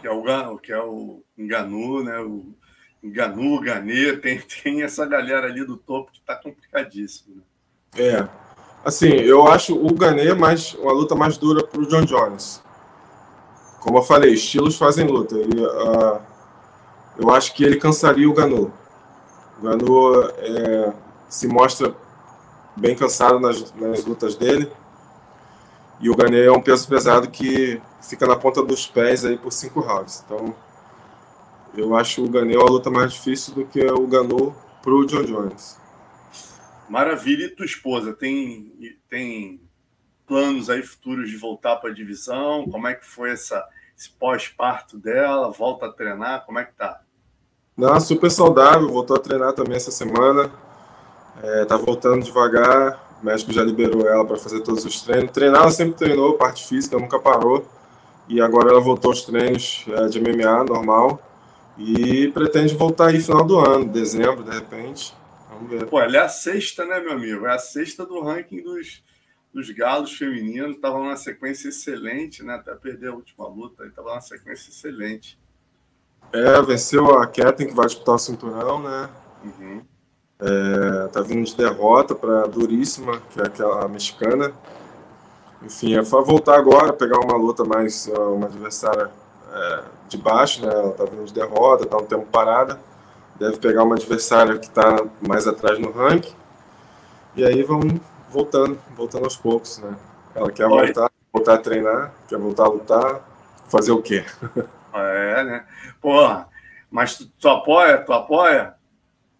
Que 0.01 0.07
é 0.07 0.11
o 0.11 0.57
que 0.57 0.73
é 0.73 0.81
o 0.81 1.23
Enganu, 1.37 2.03
né, 2.03 2.17
o 2.17 2.55
Enganu, 3.03 3.61
Ganê, 3.61 4.17
tem 4.17 4.41
tem 4.63 4.81
essa 4.81 5.05
galera 5.05 5.45
ali 5.45 5.63
do 5.63 5.77
topo 5.77 6.11
que 6.11 6.17
está 6.17 6.35
complicadíssimo. 6.35 7.35
Né? 7.35 7.43
É, 7.95 8.27
Assim, 8.83 9.07
eu 9.07 9.47
acho 9.47 9.75
o 9.75 9.93
Ganê 9.93 10.33
mais 10.33 10.73
uma 10.73 10.91
luta 10.91 11.15
mais 11.15 11.37
dura 11.37 11.63
para 11.63 11.79
o 11.79 11.87
John 11.87 12.03
Jones. 12.03 12.61
Como 13.79 13.97
eu 13.97 14.03
falei, 14.03 14.33
estilos 14.33 14.77
fazem 14.77 15.07
luta. 15.07 15.35
E, 15.35 15.65
uh, 15.65 16.19
eu 17.17 17.29
acho 17.31 17.53
que 17.53 17.63
ele 17.63 17.77
cansaria 17.77 18.29
o 18.29 18.33
Ganu. 18.33 18.73
O 19.59 19.63
Ganu 19.63 20.21
é, 20.37 20.93
se 21.29 21.47
mostra 21.47 21.95
bem 22.75 22.95
cansado 22.95 23.39
nas, 23.39 23.73
nas 23.73 24.03
lutas 24.03 24.35
dele. 24.35 24.69
E 26.01 26.09
o 26.09 26.15
Ganê 26.15 26.45
é 26.45 26.51
um 26.51 26.61
peso 26.61 26.87
pesado 26.87 27.29
que 27.29 27.81
fica 28.01 28.27
na 28.27 28.35
ponta 28.35 28.61
dos 28.61 28.85
pés 28.85 29.23
aí 29.23 29.37
por 29.37 29.53
cinco 29.53 29.79
rounds. 29.79 30.23
Então, 30.25 30.53
eu 31.75 31.95
acho 31.95 32.23
o 32.23 32.27
Ganê 32.27 32.57
uma 32.57 32.69
luta 32.69 32.89
mais 32.89 33.13
difícil 33.13 33.53
do 33.53 33.65
que 33.65 33.85
o 33.85 34.05
Ganu 34.07 34.53
para 34.81 34.93
o 34.93 35.05
John 35.05 35.23
Jones. 35.23 35.82
Maravilha. 36.93 37.45
E 37.45 37.49
tua 37.49 37.65
esposa 37.65 38.13
tem, 38.13 38.71
tem 39.09 39.59
planos 40.27 40.69
aí 40.69 40.83
futuros 40.83 41.27
de 41.27 41.35
voltar 41.35 41.77
para 41.77 41.89
a 41.89 41.93
divisão? 41.93 42.69
Como 42.69 42.87
é 42.87 42.93
que 42.93 43.03
foi 43.03 43.31
essa, 43.31 43.65
esse 43.97 44.11
pós-parto 44.11 44.99
dela? 44.99 45.49
Volta 45.49 45.87
a 45.87 45.91
treinar? 45.91 46.45
Como 46.45 46.59
é 46.59 46.65
que 46.65 46.73
tá? 46.73 47.01
Não, 47.75 47.99
super 47.99 48.29
saudável. 48.29 48.87
Voltou 48.91 49.17
a 49.17 49.19
treinar 49.19 49.53
também 49.53 49.75
essa 49.75 49.89
semana. 49.89 50.51
É, 51.41 51.65
tá 51.65 51.77
voltando 51.77 52.23
devagar. 52.23 53.17
O 53.19 53.25
médico 53.25 53.51
já 53.51 53.63
liberou 53.63 54.07
ela 54.07 54.23
para 54.23 54.37
fazer 54.37 54.61
todos 54.61 54.85
os 54.85 55.01
treinos. 55.01 55.31
Treinar, 55.31 55.63
ela 55.63 55.71
sempre 55.71 55.95
treinou, 55.95 56.37
parte 56.37 56.63
física, 56.67 56.99
nunca 56.99 57.17
parou. 57.17 57.65
E 58.29 58.39
agora 58.39 58.69
ela 58.69 58.79
voltou 58.79 59.09
aos 59.09 59.23
treinos 59.23 59.83
é, 59.87 60.05
de 60.09 60.21
MMA 60.21 60.63
normal. 60.65 61.19
E 61.75 62.27
pretende 62.27 62.75
voltar 62.75 63.07
aí 63.07 63.19
final 63.19 63.43
do 63.43 63.57
ano, 63.57 63.85
dezembro, 63.85 64.43
de 64.43 64.51
repente. 64.51 65.22
Ver. 65.63 65.85
Pô, 65.87 65.99
ela 65.99 66.17
é 66.17 66.19
a 66.19 66.29
sexta, 66.29 66.85
né, 66.85 66.99
meu 66.99 67.13
amigo? 67.13 67.45
É 67.45 67.53
a 67.53 67.59
sexta 67.59 68.05
do 68.05 68.21
ranking 68.21 68.61
dos, 68.61 69.03
dos 69.53 69.69
galos 69.71 70.15
femininos. 70.17 70.77
Tava 70.77 70.97
numa 70.97 71.15
sequência 71.15 71.69
excelente, 71.69 72.43
né? 72.43 72.55
Até 72.55 72.73
perder 72.75 73.09
a 73.09 73.13
última 73.13 73.47
luta, 73.47 73.85
estava 73.85 74.09
numa 74.09 74.21
sequência 74.21 74.69
excelente. 74.69 75.39
É, 76.31 76.61
venceu 76.61 77.17
a 77.17 77.27
Ketten, 77.27 77.67
que 77.67 77.73
vai 77.73 77.85
disputar 77.85 78.15
o 78.15 78.19
cinturão, 78.19 78.81
né? 78.81 79.09
Uhum. 79.43 79.85
É, 80.39 81.07
tá 81.09 81.21
vindo 81.21 81.45
de 81.45 81.55
derrota 81.55 82.15
para 82.15 82.47
Duríssima, 82.47 83.21
que 83.29 83.39
é 83.39 83.45
aquela 83.45 83.87
mexicana. 83.87 84.51
Enfim, 85.61 85.95
é 85.95 86.01
voltar 86.01 86.57
agora, 86.57 86.91
pegar 86.91 87.19
uma 87.19 87.37
luta 87.37 87.63
mais, 87.63 88.07
uma 88.07 88.47
adversária 88.47 89.09
é, 89.51 89.83
de 90.09 90.17
baixo, 90.17 90.65
né? 90.65 90.73
Ela 90.73 90.91
tá 90.91 91.05
vindo 91.05 91.25
de 91.25 91.33
derrota, 91.33 91.85
tá 91.85 91.97
um 91.97 92.05
tempo 92.05 92.25
parada 92.25 92.79
deve 93.35 93.57
pegar 93.57 93.83
uma 93.83 93.95
adversária 93.95 94.57
que 94.57 94.67
está 94.67 95.05
mais 95.25 95.47
atrás 95.47 95.79
no 95.79 95.91
ranking. 95.91 96.33
E 97.35 97.43
aí 97.43 97.63
vamos 97.63 97.99
voltando, 98.29 98.77
voltando 98.95 99.25
aos 99.25 99.35
poucos, 99.35 99.79
né? 99.79 99.95
Ela 100.35 100.51
quer 100.51 100.67
voltar, 100.67 101.11
voltar 101.31 101.53
a 101.55 101.57
treinar, 101.57 102.13
quer 102.27 102.37
voltar 102.37 102.65
a 102.65 102.69
lutar, 102.69 103.21
fazer 103.67 103.91
o 103.91 104.01
quê? 104.01 104.25
É, 104.95 105.43
né? 105.43 105.65
Porra, 105.99 106.47
mas 106.91 107.17
tu, 107.17 107.25
tu 107.39 107.49
apoia? 107.49 107.97
Tu 107.97 108.13
apoia? 108.13 108.75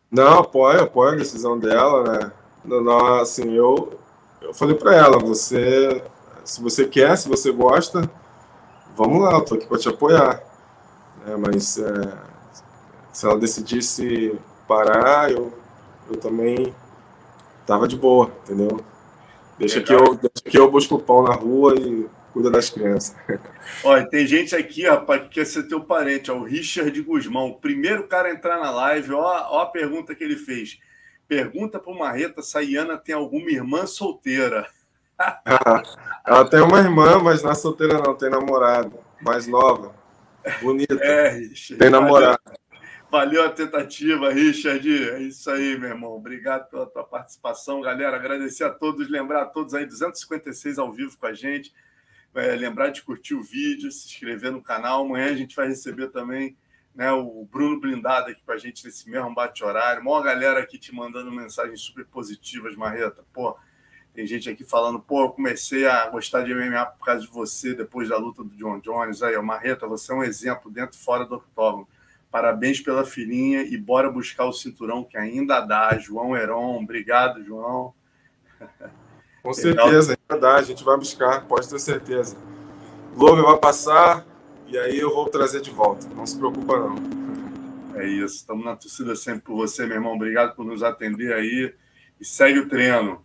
Não, 0.10 0.40
apoio, 0.40 0.82
apoio 0.82 1.12
a 1.12 1.16
decisão 1.16 1.60
dela, 1.60 2.04
né? 2.04 2.32
Não, 2.66 3.20
assim, 3.20 3.54
eu, 3.54 4.00
eu 4.42 4.52
falei 4.52 4.76
para 4.76 4.96
ela, 4.96 5.20
você, 5.20 6.04
se 6.44 6.60
você 6.60 6.88
quer, 6.88 7.16
se 7.18 7.30
você 7.30 7.52
gosta, 7.52 8.10
vamos 8.96 9.22
lá, 9.22 9.34
eu 9.34 9.46
tô 9.46 9.54
aqui 9.54 9.68
para 9.68 9.78
te 9.78 9.90
apoiar. 9.90 10.42
É, 11.28 11.36
mas 11.36 11.78
é, 11.78 12.18
se 13.14 13.28
ela 13.28 13.40
decidisse 13.40 14.36
parar, 14.68 15.32
eu, 15.32 15.54
eu 16.10 16.18
também 16.18 16.74
tava 17.66 17.88
de 17.88 17.96
boa, 17.96 18.32
entendeu? 18.44 18.84
Deixa 19.58 19.82
que, 19.82 19.94
eu, 19.94 20.16
deixa 20.16 20.44
que 20.44 20.58
eu 20.58 20.70
busco 20.70 20.96
o 20.96 21.00
pão 21.00 21.22
na 21.22 21.36
rua 21.36 21.76
e 21.76 22.08
cuida 22.34 22.50
das 22.50 22.72
crianças. 22.72 23.16
Olha, 23.86 24.06
tem 24.10 24.26
gente 24.26 24.56
aqui, 24.56 24.88
rapaz, 24.88 25.22
que 25.24 25.30
quer 25.30 25.46
ser 25.46 25.68
teu 25.68 25.82
parente, 25.82 26.32
ó, 26.32 26.38
o 26.38 26.44
Richard 26.44 27.00
Guzmão, 27.04 27.50
o 27.50 27.60
primeiro 27.60 28.08
cara 28.08 28.30
a 28.30 28.32
entrar 28.32 28.60
na 28.60 28.72
live, 28.72 29.14
ó, 29.14 29.48
ó 29.52 29.62
a 29.62 29.68
pergunta 29.68 30.16
que 30.16 30.24
ele 30.24 30.36
fez. 30.36 30.80
Pergunta 31.28 31.80
para 31.80 31.94
o 31.94 31.98
Marreta 31.98 32.42
se 32.42 32.58
a 32.58 32.62
Iana 32.62 32.98
tem 32.98 33.14
alguma 33.14 33.50
irmã 33.52 33.86
solteira. 33.86 34.68
ela 36.26 36.46
tem 36.50 36.62
uma 36.62 36.80
irmã, 36.80 37.20
mas 37.20 37.44
não 37.44 37.52
é 37.52 37.56
solteira 37.56 38.00
não, 38.00 38.16
tem 38.16 38.30
namorada, 38.30 38.92
mais 39.22 39.46
nova, 39.46 39.94
bonita. 40.62 40.96
É, 40.96 41.30
Richard, 41.30 41.78
tem 41.78 41.92
namorada. 41.92 42.40
Valeu 42.46 42.64
a 43.16 43.50
tentativa, 43.50 44.32
Richard. 44.32 45.10
É 45.12 45.22
isso 45.22 45.50
aí, 45.52 45.78
meu 45.78 45.90
irmão. 45.90 46.14
Obrigado 46.14 46.68
pela 46.68 46.88
tua 46.88 47.04
participação, 47.04 47.80
galera. 47.80 48.18
Agradecer 48.18 48.64
a 48.64 48.72
todos, 48.72 49.08
lembrar 49.08 49.44
a 49.44 49.46
todos 49.46 49.76
aí, 49.76 49.86
256 49.86 50.80
ao 50.80 50.92
vivo 50.92 51.16
com 51.18 51.28
a 51.28 51.34
gente. 51.34 51.72
É, 52.34 52.56
lembrar 52.56 52.90
de 52.90 53.04
curtir 53.04 53.36
o 53.36 53.44
vídeo, 53.44 53.92
se 53.92 54.08
inscrever 54.08 54.52
no 54.52 54.64
canal. 54.64 55.06
Amanhã 55.06 55.28
a 55.28 55.36
gente 55.36 55.56
vai 55.56 55.68
receber 55.68 56.08
também 56.08 56.58
né, 56.96 57.12
o 57.12 57.48
Bruno 57.52 57.80
Blindado 57.80 58.32
aqui 58.32 58.42
com 58.44 58.52
a 58.52 58.58
gente 58.58 58.84
nesse 58.84 59.08
mesmo 59.08 59.32
bate-horário. 59.32 60.04
Mó 60.04 60.20
galera 60.20 60.60
aqui 60.60 60.80
te 60.80 60.92
mandando 60.92 61.32
mensagens 61.32 61.82
super 61.82 62.06
positivas, 62.06 62.76
Marreta. 62.76 63.24
Pô, 63.32 63.56
tem 64.12 64.26
gente 64.26 64.50
aqui 64.50 64.64
falando, 64.64 65.00
pô, 65.00 65.26
eu 65.26 65.30
comecei 65.30 65.86
a 65.86 66.10
gostar 66.10 66.42
de 66.42 66.52
MMA 66.52 66.84
por 66.88 67.06
causa 67.06 67.22
de 67.22 67.32
você, 67.32 67.76
depois 67.76 68.10
da 68.10 68.18
luta 68.18 68.44
do 68.44 68.56
John 68.56 68.80
Jones. 68.80 69.22
Aí, 69.22 69.36
ó, 69.36 69.44
Marreta, 69.44 69.86
você 69.86 70.12
é 70.12 70.16
um 70.16 70.24
exemplo 70.24 70.72
dentro 70.72 70.98
e 70.98 71.04
fora 71.04 71.26
do 71.26 71.36
octógono 71.36 71.88
parabéns 72.34 72.80
pela 72.82 73.06
filhinha 73.06 73.62
e 73.62 73.78
bora 73.78 74.10
buscar 74.10 74.46
o 74.46 74.52
cinturão 74.52 75.04
que 75.04 75.16
ainda 75.16 75.62
dá. 75.62 75.96
João 76.00 76.36
Heron, 76.36 76.82
obrigado, 76.82 77.44
João. 77.46 77.94
Com 79.44 79.54
certeza, 79.54 80.18
ainda 80.18 80.42
dá, 80.42 80.56
a 80.56 80.64
gente 80.64 80.84
vai 80.84 80.98
buscar, 80.98 81.46
pode 81.46 81.70
ter 81.70 81.78
certeza. 81.78 82.36
Glover 83.16 83.44
vai 83.44 83.58
passar 83.58 84.26
e 84.66 84.76
aí 84.76 84.98
eu 84.98 85.14
vou 85.14 85.30
trazer 85.30 85.62
de 85.62 85.70
volta, 85.70 86.08
não 86.16 86.26
se 86.26 86.36
preocupa 86.36 86.80
não. 86.80 86.96
É 88.02 88.08
isso, 88.08 88.38
estamos 88.38 88.66
na 88.66 88.76
torcida 88.76 89.16
sempre 89.16 89.42
por 89.42 89.56
você, 89.56 89.86
meu 89.86 89.98
irmão. 89.98 90.16
Obrigado 90.16 90.56
por 90.56 90.66
nos 90.66 90.82
atender 90.82 91.34
aí 91.34 91.72
e 92.20 92.26
segue 92.26 92.58
o 92.58 92.68
treino. 92.68 93.24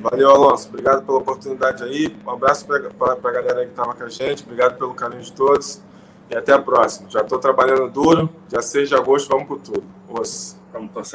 Valeu, 0.00 0.30
Alonso. 0.30 0.68
Obrigado 0.68 1.04
pela 1.04 1.18
oportunidade 1.18 1.82
aí. 1.82 2.16
Um 2.24 2.30
abraço 2.30 2.64
para 2.64 2.76
a 2.76 3.32
galera 3.32 3.64
que 3.64 3.72
estava 3.72 3.92
com 3.92 4.04
a 4.04 4.08
gente. 4.08 4.44
Obrigado 4.44 4.78
pelo 4.78 4.94
carinho 4.94 5.22
de 5.22 5.32
todos. 5.32 5.82
E 6.30 6.36
até 6.36 6.52
a 6.52 6.60
próxima. 6.60 7.08
Já 7.10 7.20
estou 7.20 7.38
trabalhando 7.38 7.88
duro. 7.90 8.28
Dia 8.48 8.62
6 8.62 8.88
de 8.88 8.94
agosto, 8.94 9.28
vamos 9.28 9.48
com 9.48 9.58
tudo. 9.58 9.84
Os. 10.08 10.56
Vamos 10.72 10.92
torcer. 10.92 11.14